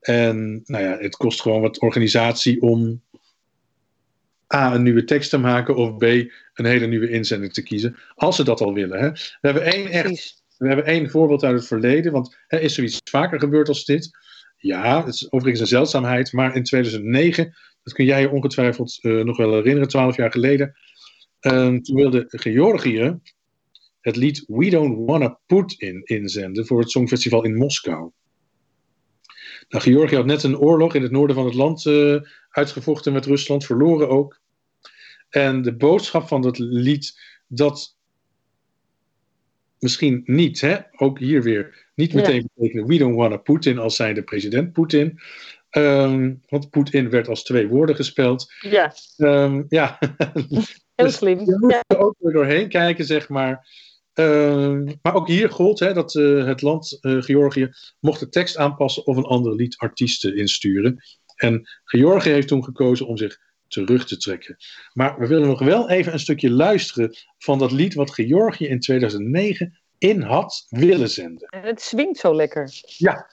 [0.00, 3.02] En nou ja, het kost gewoon wat organisatie om
[4.54, 7.96] A, een nieuwe tekst te maken of B, een hele nieuwe inzending te kiezen.
[8.14, 9.00] Als ze dat al willen.
[9.00, 9.10] Hè.
[9.10, 13.00] We, hebben één echt, we hebben één voorbeeld uit het verleden, want hè, is zoiets
[13.10, 14.10] vaker gebeurd als dit?
[14.56, 19.24] Ja, het is overigens een zeldzaamheid, maar in 2009, dat kun jij je ongetwijfeld uh,
[19.24, 20.76] nog wel herinneren, twaalf jaar geleden,
[21.40, 23.18] uh, toen wilde Georgië
[24.00, 28.10] het lied We Don't Wanna Putin inzenden voor het Songfestival in Moskou.
[29.70, 33.26] Nou, Georgië had net een oorlog in het noorden van het land uh, uitgevochten met
[33.26, 34.40] Rusland, verloren ook.
[35.28, 37.96] En de boodschap van dat lied, dat
[39.78, 42.46] misschien niet, hè, ook hier weer, niet meteen ja.
[42.54, 45.20] betekenen we don't wanna Putin als zijnde president Poetin.
[45.70, 48.52] Um, want Poetin werd als twee woorden gespeld.
[48.60, 48.94] Ja.
[49.16, 49.98] Um, ja.
[50.94, 51.38] Heel slim.
[51.44, 53.66] Dus je moet er ook weer doorheen kijken, zeg maar.
[54.20, 58.56] Uh, maar ook hier gold hè, dat uh, het land uh, Georgië mocht de tekst
[58.56, 61.02] aanpassen of een ander lied artiesten insturen.
[61.36, 64.56] En Georgië heeft toen gekozen om zich terug te trekken.
[64.92, 68.80] Maar we willen nog wel even een stukje luisteren van dat lied wat Georgië in
[68.80, 71.48] 2009 in had willen zenden.
[71.48, 72.70] En het swingt zo lekker.
[72.96, 73.26] Ja.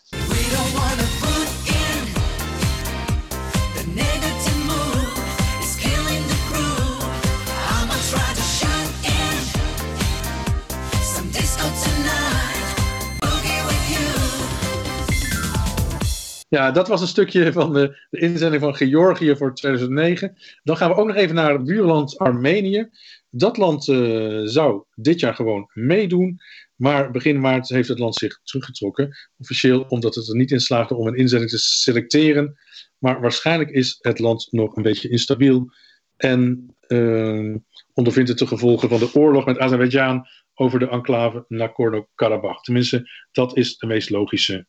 [16.50, 20.38] Ja, dat was een stukje van de, de, inzending van Georgië voor 2009.
[20.64, 22.90] Dan gaan we ook nog even naar het buurland Armenië.
[23.30, 26.40] Dat land uh, zou dit jaar gewoon meedoen.
[26.76, 29.18] Maar begin maart heeft het land zich teruggetrokken.
[29.38, 32.58] Officieel omdat het er niet in slaagde om een inzending te selecteren
[32.98, 35.72] Maar waarschijnlijk is het land nog een beetje instabiel.
[36.18, 37.56] En uh,
[37.94, 42.62] ondervindt het de gevolgen van de oorlog met Azerbeidzjan over de enclave Nagorno-Karabakh.
[42.62, 44.66] Tenminste, dat is de meest logische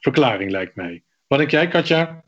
[0.00, 1.02] verklaring, lijkt mij.
[1.26, 2.22] Wat denk jij, Katja?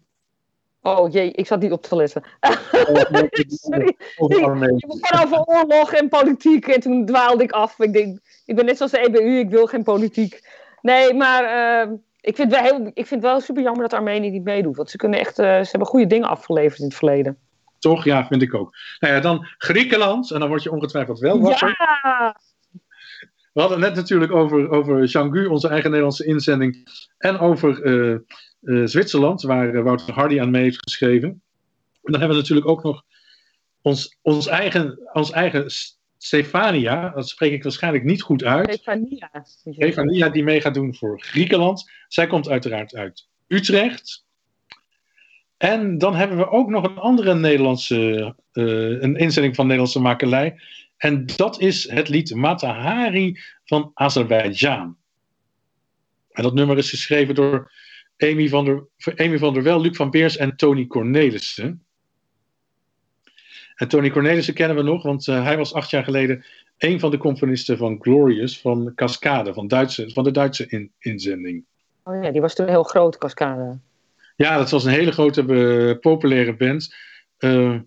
[0.83, 2.23] Oh jee, ik zat niet op te letten.
[3.47, 3.97] Sorry.
[4.17, 7.79] Je begon over oorlog en politiek en toen dwaalde ik af.
[7.79, 10.49] Ik denk, ik ben net zoals de EBU, ik wil geen politiek.
[10.81, 11.45] Nee, maar
[11.87, 14.77] uh, ik, vind wel heel, ik vind wel super jammer dat Armenië niet meedoet.
[14.77, 17.39] Want ze, kunnen echt, uh, ze hebben goede dingen afgeleverd in het verleden.
[17.79, 18.05] Toch?
[18.05, 18.77] Ja, vind ik ook.
[18.99, 20.31] Nou ja, dan Griekenland.
[20.31, 21.69] En dan word je ongetwijfeld wel wakker.
[21.79, 22.37] Ja!
[23.53, 26.89] We hadden net natuurlijk over, over Changu, onze eigen Nederlandse inzending.
[27.19, 28.19] En over uh,
[28.63, 31.29] uh, Zwitserland, waar uh, Wouter Hardy aan mee heeft geschreven.
[31.29, 33.05] En dan hebben we natuurlijk ook nog
[33.83, 35.71] ons, ons, eigen, ons eigen
[36.19, 38.73] Stefania, dat spreek ik waarschijnlijk niet goed uit.
[38.73, 39.31] Stefania.
[39.43, 41.91] Stefania, die mee gaat doen voor Griekenland.
[42.09, 44.25] Zij komt uiteraard uit Utrecht.
[45.57, 50.61] En dan hebben we ook nog een andere Nederlandse, uh, een inzending van Nederlandse makelij.
[51.03, 54.97] En dat is het lied Matahari van Azerbeidzjan.
[56.31, 57.73] En dat nummer is geschreven door
[58.17, 58.87] Amy van der,
[59.17, 61.85] Amy van der Wel, Luc van Beers en Tony Cornelissen.
[63.75, 66.45] En Tony Cornelissen kennen we nog, want uh, hij was acht jaar geleden
[66.79, 71.65] een van de componisten van Glorious van Cascade, van, Duitse, van de Duitse in, inzending.
[72.05, 73.79] Oh ja, die was toen heel groot, Cascade.
[74.37, 76.95] Ja, dat was een hele grote, uh, populaire band.
[77.39, 77.81] Uh,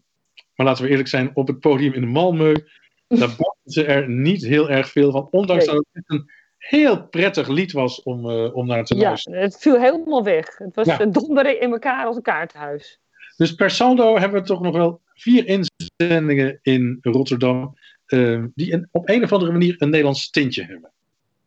[0.55, 4.45] maar laten we eerlijk zijn, op het podium in Malmö, daar brachten ze er niet
[4.45, 5.27] heel erg veel van.
[5.31, 5.75] Ondanks nee.
[5.75, 9.39] dat het een heel prettig lied was om, uh, om naar te luisteren.
[9.39, 10.57] Ja, het viel helemaal weg.
[10.57, 11.05] Het was ja.
[11.05, 12.99] donderen in elkaar als een kaartenhuis.
[13.37, 17.77] Dus per saldo hebben we toch nog wel vier inzendingen in Rotterdam.
[18.07, 20.91] Uh, die een, op een of andere manier een Nederlands tintje hebben.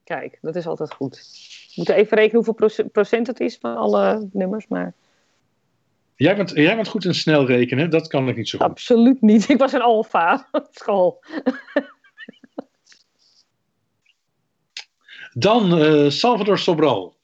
[0.04, 1.16] Kijk, dat is altijd goed.
[1.66, 4.66] We moeten even rekenen hoeveel procent het is van alle nummers.
[4.68, 4.94] Maar...
[6.18, 8.66] Jij bent, jij bent goed in snel rekenen, dat kan ik niet zo goed.
[8.66, 9.48] Absoluut niet.
[9.48, 11.24] Ik was een alfa op school.
[15.32, 17.16] Dan uh, Salvador Sobral.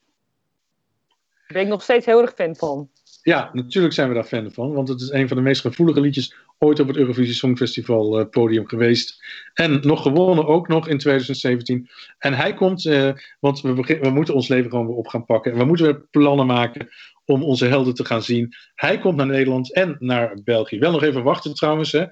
[1.30, 2.90] Daar ben ik nog steeds heel erg fan van.
[3.22, 6.01] Ja, natuurlijk zijn we daar fan van, want het is een van de meest gevoelige
[6.01, 6.34] liedjes
[6.64, 9.24] ooit op het Eurovisie Songfestival uh, podium geweest.
[9.54, 11.88] En nog gewonnen ook nog in 2017.
[12.18, 15.52] En hij komt, uh, want we, we moeten ons leven gewoon weer op gaan pakken.
[15.52, 16.88] En we moeten weer plannen maken
[17.24, 18.54] om onze helden te gaan zien.
[18.74, 20.78] Hij komt naar Nederland en naar België.
[20.78, 22.04] Wel nog even wachten trouwens, hè.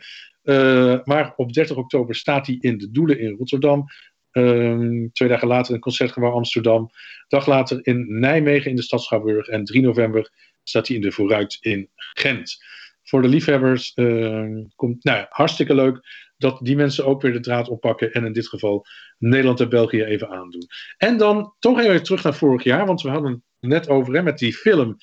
[0.44, 3.84] Uh, maar op 30 oktober staat hij in de Doelen in Rotterdam.
[4.32, 6.90] Um, twee dagen later een concertgebouw Amsterdam.
[7.28, 9.46] dag later in Nijmegen in de stad Schouwburg.
[9.46, 10.30] En 3 november
[10.62, 12.56] staat hij in de Vooruit in Gent.
[13.02, 16.00] Voor de liefhebbers uh, komt nou, hartstikke leuk
[16.36, 18.12] dat die mensen ook weer de draad oppakken.
[18.12, 18.86] En in dit geval
[19.18, 20.66] Nederland en België even aandoen.
[20.96, 22.86] En dan toch even terug naar vorig jaar.
[22.86, 24.96] Want we hadden het net over hè, met die film.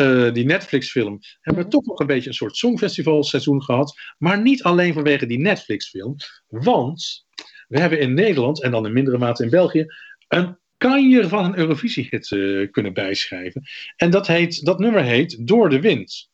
[0.00, 4.00] Uh, die Netflix-film, hebben we toch nog een beetje een soort songfestivalseizoen gehad.
[4.18, 6.16] Maar niet alleen vanwege die Netflix-film.
[6.48, 7.26] Want
[7.68, 9.86] we hebben in Nederland, en dan in mindere mate in België,
[10.28, 13.62] een kanjer van een Eurovisiehit uh, kunnen bijschrijven.
[13.96, 16.30] En dat, heet, dat nummer heet Door de Wind.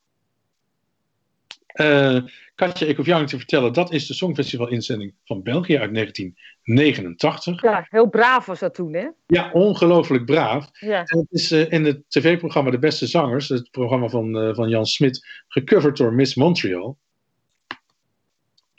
[1.74, 2.18] Uh,
[2.54, 7.62] Katja, ik hoef jou niet te vertellen, dat is de Songfestival-inzending van België uit 1989.
[7.62, 9.08] Ja, heel braaf was dat toen, hè?
[9.26, 10.70] Ja, ongelooflijk braaf.
[10.72, 11.04] Ja.
[11.04, 14.68] En het is uh, in het tv-programma De Beste Zangers, het programma van, uh, van
[14.68, 16.98] Jan Smit, gecoverd door Miss Montreal.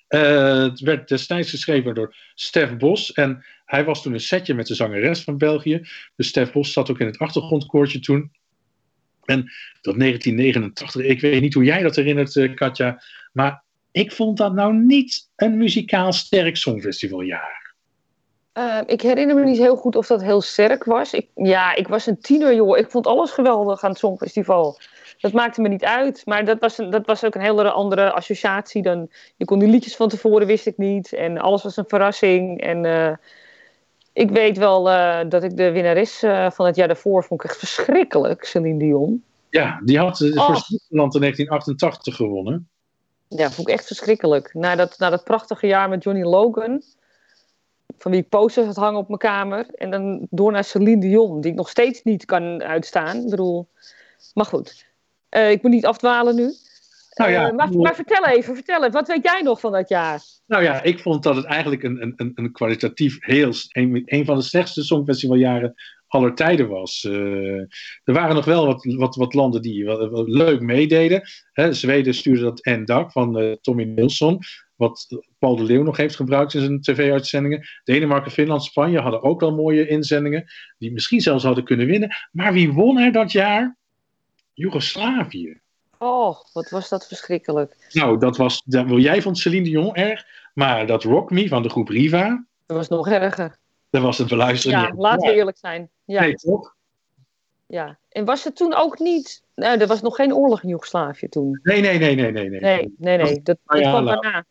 [0.08, 3.12] Het werd destijds geschreven door Stef Bos.
[3.12, 5.88] En hij was toen een setje met de zangeres van België.
[6.16, 8.32] Dus Stef Bos zat ook in het achtergrondkoortje toen.
[9.30, 9.52] En
[9.82, 13.02] dat 1989, ik weet niet hoe jij dat herinnert, uh, Katja.
[13.34, 17.74] Maar ik vond dat nou niet een muzikaal sterk songfestivaljaar.
[18.54, 21.14] Uh, ik herinner me niet heel goed of dat heel sterk was.
[21.14, 22.78] Ik, ja, ik was een tiener, joh.
[22.78, 24.80] Ik vond alles geweldig aan het songfestival
[25.20, 26.22] dat maakte me niet uit.
[26.26, 29.10] Maar dat was, een, dat was ook een hele andere associatie dan.
[29.36, 31.14] Je kon die liedjes van tevoren, wist ik niet.
[31.14, 32.62] En alles was een verrassing.
[32.62, 33.14] En uh,
[34.14, 37.50] ik weet wel uh, dat ik de winnares uh, van het jaar daarvoor vond ik
[37.50, 39.24] echt verschrikkelijk, Celine Dion.
[39.50, 42.70] Ja, die had voor Zwitserland in 1988 gewonnen.
[43.28, 44.54] Ja, vond ik echt verschrikkelijk.
[44.54, 46.84] Na dat, na dat prachtige jaar met Johnny Logan
[47.98, 49.66] van wie ik posters had hangen op mijn kamer.
[49.76, 53.18] En dan door naar Celine Dion, die ik nog steeds niet kan uitstaan.
[53.18, 53.68] Ik bedoel,
[54.34, 54.86] maar goed.
[55.30, 56.54] Uh, ik moet niet afdwalen nu.
[57.20, 59.90] Nou ja, uh, maar, maar, vertel even, vertel even, wat weet jij nog van dat
[59.90, 60.22] jaar?
[60.48, 64.36] Nou ja, ik vond dat het eigenlijk een, een, een kwalitatief heel, een, een van
[64.36, 65.76] de slechtste songfestivaljaren
[66.08, 67.04] aller tijden was.
[67.04, 67.60] Uh,
[68.04, 71.22] er waren nog wel wat, wat, wat landen die wat, wat leuk meededen.
[71.52, 74.40] Hè, Zweden stuurde dat N-dak van uh, Tommy Nilsson,
[74.76, 75.08] wat
[75.40, 77.68] Paul de Leeuw nog heeft gebruikt in zijn tv-uitzendingen.
[77.84, 80.46] Denemarken, Finland, Spanje hadden ook wel mooie inzendingen,
[80.78, 82.16] die misschien zelfs hadden kunnen winnen.
[82.32, 83.78] Maar wie won er dat jaar?
[84.54, 85.60] Joegoslavië.
[86.02, 87.90] Oh, wat was dat verschrikkelijk.
[87.92, 91.64] Nou, dat was, dat, wel, jij vond Celine Dion erg, maar dat Rock Me van
[91.64, 93.58] de groep Riva, Dat was nog erger.
[93.90, 94.80] dat was het beluisteren.
[94.80, 95.90] Ja, laten we eerlijk zijn.
[96.06, 96.76] Ja, Nee, toch?
[97.68, 97.98] ja.
[98.10, 99.44] En was het toen ook niet...
[99.56, 101.60] Nou, er was nog geen oorlog in Joegoslavië toen.
[101.64, 102.50] Nee, nee, nee, nee, nee.
[102.50, 102.60] nee.
[102.60, 103.42] Nee, nee, nee.
[103.42, 104.46] Dat, dat kwam daarna.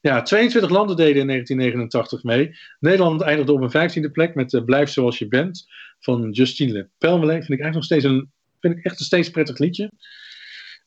[0.00, 2.56] Ja, 22 landen deden in 1989 mee.
[2.80, 5.66] Nederland eindigde op een 15e plek met eh, Blijf zoals je bent
[6.00, 7.32] van Justine Pelmelé.
[7.32, 8.30] Vind ik eigenlijk nog steeds een,
[8.60, 9.92] vind ik echt een steeds prettig liedje.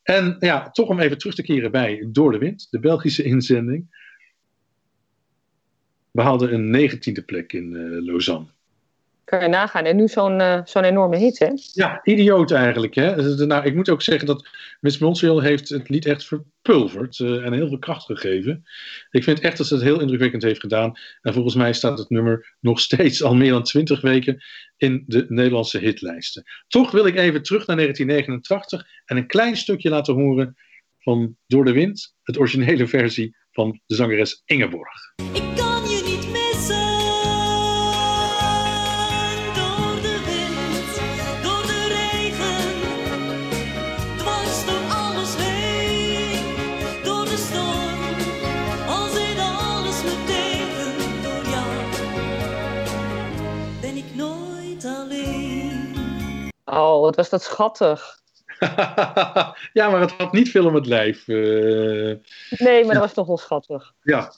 [0.02, 4.02] En ja, toch om even terug te keren bij Door de Wind, de Belgische inzending.
[6.10, 8.53] We haalden een 19e plek in eh, Lausanne.
[9.24, 9.84] Kan je nagaan.
[9.84, 11.48] En nu zo'n eh, zo'n enorme hit, hè?
[11.72, 12.94] Ja, idioot eigenlijk.
[12.94, 13.34] Hè?
[13.46, 14.48] Nou, ik moet ook zeggen dat
[14.80, 18.64] Miss Montreal heeft het lied echt verpulverd eh, en heel veel kracht gegeven.
[19.10, 20.92] Ik vind echt dat ze het heel indrukwekkend heeft gedaan.
[21.20, 24.42] En volgens mij staat het nummer nog steeds al meer dan 20 weken
[24.76, 26.44] in de Nederlandse hitlijsten.
[26.68, 30.56] Toch wil ik even terug naar 1989 en een klein stukje laten horen
[30.98, 35.14] van Door de Wind, het originele versie van de zangeres Ingeborg.
[56.74, 58.18] Oh, wat was dat schattig.
[59.72, 61.28] ja, maar het had niet veel om het lijf.
[61.28, 61.36] eh,
[62.58, 63.92] Nee, maar dat was toch wel schattig.
[64.02, 64.32] Ja.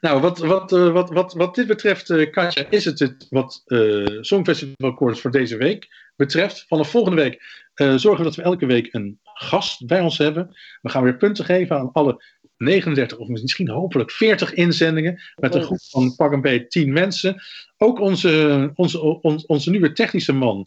[0.00, 3.62] Nou, wat, wat, eh, wat, wat, wat dit betreft, eh, Katja, is het het wat
[3.66, 6.64] eh Songfestival voor deze week betreft.
[6.68, 10.56] Vanaf volgende week zorgen we dat we elke week een gast bij ons hebben.
[10.82, 12.22] We gaan weer punten geven aan alle
[12.56, 17.42] 39 of misschien hopelijk 40 inzendingen met een groep van pak een beetje 10 mensen.
[17.76, 20.66] Ook onze, onze, onze, onze nieuwe technische man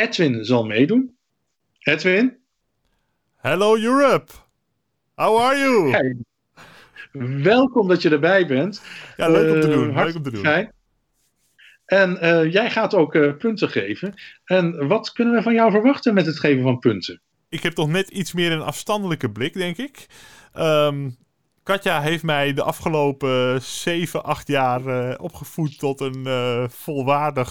[0.00, 1.16] Edwin zal meedoen.
[1.78, 2.36] Edwin?
[3.36, 4.32] Hello Europe!
[5.14, 5.90] How are you?
[5.90, 6.16] Hey.
[7.42, 8.82] Welkom dat je erbij bent.
[9.16, 9.94] Ja, leuk om te Eh, doen.
[9.94, 10.42] Leuk om te doen.
[10.42, 10.72] fijn.
[11.84, 14.14] En eh, jij gaat ook eh, punten geven.
[14.44, 17.20] En wat kunnen we van jou verwachten met het geven van punten?
[17.48, 20.06] Ik heb toch net iets meer een afstandelijke blik, denk ik.
[20.52, 21.10] Ehm,
[21.66, 27.48] Katja heeft mij de afgelopen 7, 8 jaar eh, opgevoed tot een eh, volwaardig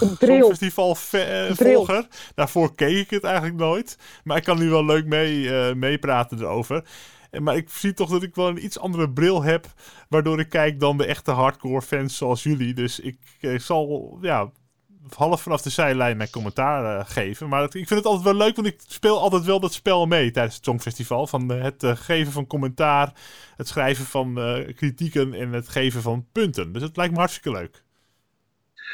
[0.48, 2.06] festivalvolger.
[2.34, 3.98] Daarvoor keek ik het eigenlijk nooit.
[4.24, 6.84] Maar ik kan nu wel leuk mee, eh, meepraten erover.
[7.30, 9.66] En- Maar ik zie toch dat ik wel een iets andere bril heb.
[10.08, 12.74] Waardoor ik kijk dan de echte hardcore fans zoals jullie.
[12.74, 14.50] Dus ik eh, zal ja,
[15.14, 17.48] half vanaf de zijlijn mijn commentaar eh, geven.
[17.48, 20.30] Maar ik vind het altijd wel leuk, want ik speel altijd wel dat spel mee
[20.30, 21.26] tijdens het Songfestival.
[21.26, 23.12] Van eh, het eh, geven van commentaar,
[23.56, 24.34] het schrijven van
[24.74, 26.72] kritieken en het geven van punten.
[26.72, 27.84] Dus het lijkt me hartstikke leuk.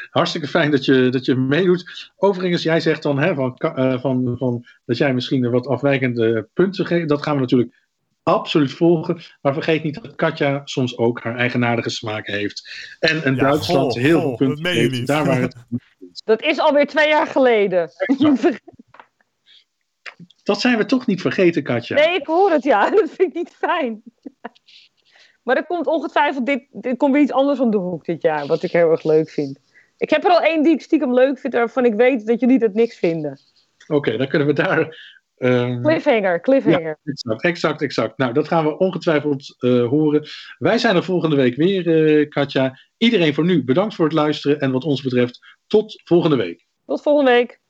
[0.09, 2.11] Hartstikke fijn dat je, dat je meedoet.
[2.17, 3.55] Overigens, jij zegt dan hè, van,
[4.01, 7.09] van, van, dat jij misschien wat afwijkende punten geeft.
[7.09, 7.82] Dat gaan we natuurlijk
[8.23, 9.21] absoluut volgen.
[9.41, 12.69] Maar vergeet niet dat Katja soms ook haar eigenaardige smaak heeft.
[12.99, 15.07] En een Ja, Duitsland goh, heel goh, veel punten niet.
[15.07, 15.55] Daar waar het,
[16.25, 17.89] Dat is alweer twee jaar geleden.
[20.43, 21.95] dat zijn we toch niet vergeten, Katja.
[21.95, 22.89] Nee, ik hoor het, ja.
[22.89, 24.03] Dat vind ik niet fijn.
[25.43, 28.45] Maar er komt ongetwijfeld, dit, dit komt weer iets anders om de hoek dit jaar,
[28.45, 29.59] wat ik heel erg leuk vind.
[29.97, 32.59] Ik heb er al één die ik stiekem leuk vind, waarvan ik weet dat jullie
[32.59, 33.39] dat niks vinden.
[33.87, 35.11] Oké, dan kunnen we daar...
[35.43, 36.99] ehm, Cliffhanger, cliffhanger.
[37.03, 38.17] Exact, exact, exact.
[38.17, 40.27] Nou, dat gaan we ongetwijfeld eh, horen.
[40.57, 42.79] Wij zijn er volgende week weer, eh, Katja.
[42.97, 44.59] Iedereen voor nu bedankt voor het luisteren.
[44.59, 46.65] En wat ons betreft, tot volgende week.
[46.85, 47.61] Tot volgende week.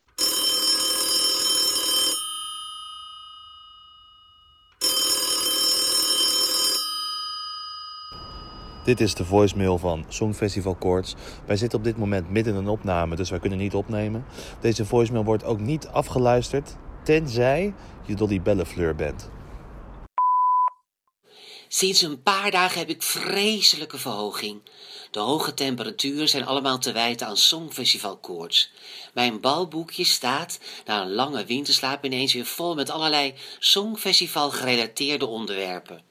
[8.84, 11.16] Dit is de voicemail van Songfestival Koorts.
[11.46, 14.26] Wij zitten op dit moment midden in een opname, dus wij kunnen niet opnemen.
[14.60, 17.74] Deze voicemail wordt ook niet afgeluisterd, tenzij
[18.06, 19.30] je Dolly Bellefleur bent.
[21.68, 24.62] Sinds een paar dagen heb ik vreselijke verhoging.
[25.12, 28.72] De hoge temperaturen zijn allemaal te wijten aan Songfestivalkoorts.
[29.14, 36.04] Mijn balboekje staat na een lange winterslaap ineens weer vol met allerlei Songfestival gerelateerde onderwerpen.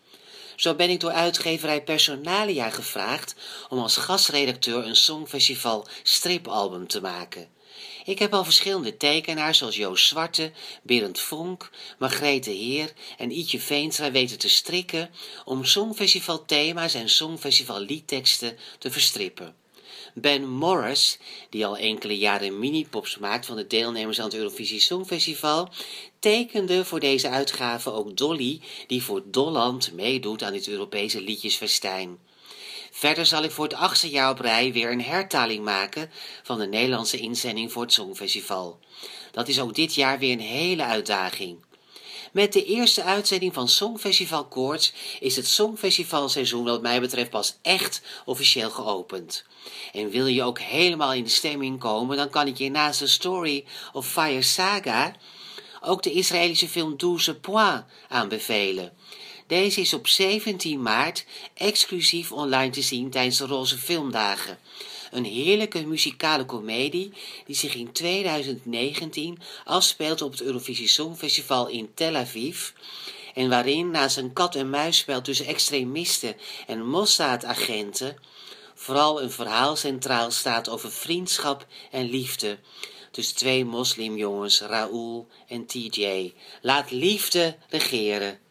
[0.57, 3.35] Zo ben ik door uitgeverij Personalia gevraagd
[3.69, 7.49] om als gastredacteur een Songfestival stripalbum te maken.
[8.05, 14.11] Ik heb al verschillende tekenaars zoals Joost Zwarte, Berend Vonk, Margrethe Heer en Ietje Veenstra
[14.11, 15.11] weten te strikken
[15.45, 19.55] om Songfestival thema's en Songfestival liedteksten te verstrippen.
[20.15, 21.19] Ben Morris,
[21.51, 25.69] die al enkele jaren mini-pops maakt van de deelnemers aan het Eurovisie Songfestival,
[26.19, 32.19] tekende voor deze uitgave ook Dolly, die voor Dolland meedoet aan dit Europese liedjesfestijn.
[33.03, 36.11] Verder zal ik voor het achtste jaar op rij weer een hertaling maken
[36.43, 38.79] van de Nederlandse inzending voor het Songfestival.
[39.31, 41.65] Dat is ook dit jaar weer een hele uitdaging.
[42.33, 48.03] Met de eerste uitzending van Songfestival Koorts is het Songfestivalseizoen wat mij betreft pas echt
[48.25, 49.45] officieel geopend.
[49.93, 53.07] En wil je ook helemaal in de stemming komen, dan kan ik je naast de
[53.07, 55.17] Story of Fire Saga
[55.81, 58.93] ook de Israëlische film Douze Points aanbevelen.
[59.53, 61.25] Deze is op 17 maart
[61.55, 64.59] exclusief online te zien tijdens de Roze Filmdagen.
[65.11, 67.13] Een heerlijke muzikale komedie
[67.47, 72.71] die zich in 2019 afspeelt op het Eurovisie Songfestival in Tel Aviv.
[73.35, 76.37] En waarin naast een kat-en-muisspel tussen extremisten
[76.67, 78.17] en Mossad-agenten
[78.75, 82.59] vooral een verhaal centraal staat over vriendschap en liefde
[83.11, 86.33] tussen twee moslimjongens, Raoul en TJ.
[86.63, 88.51] Laat liefde regeren.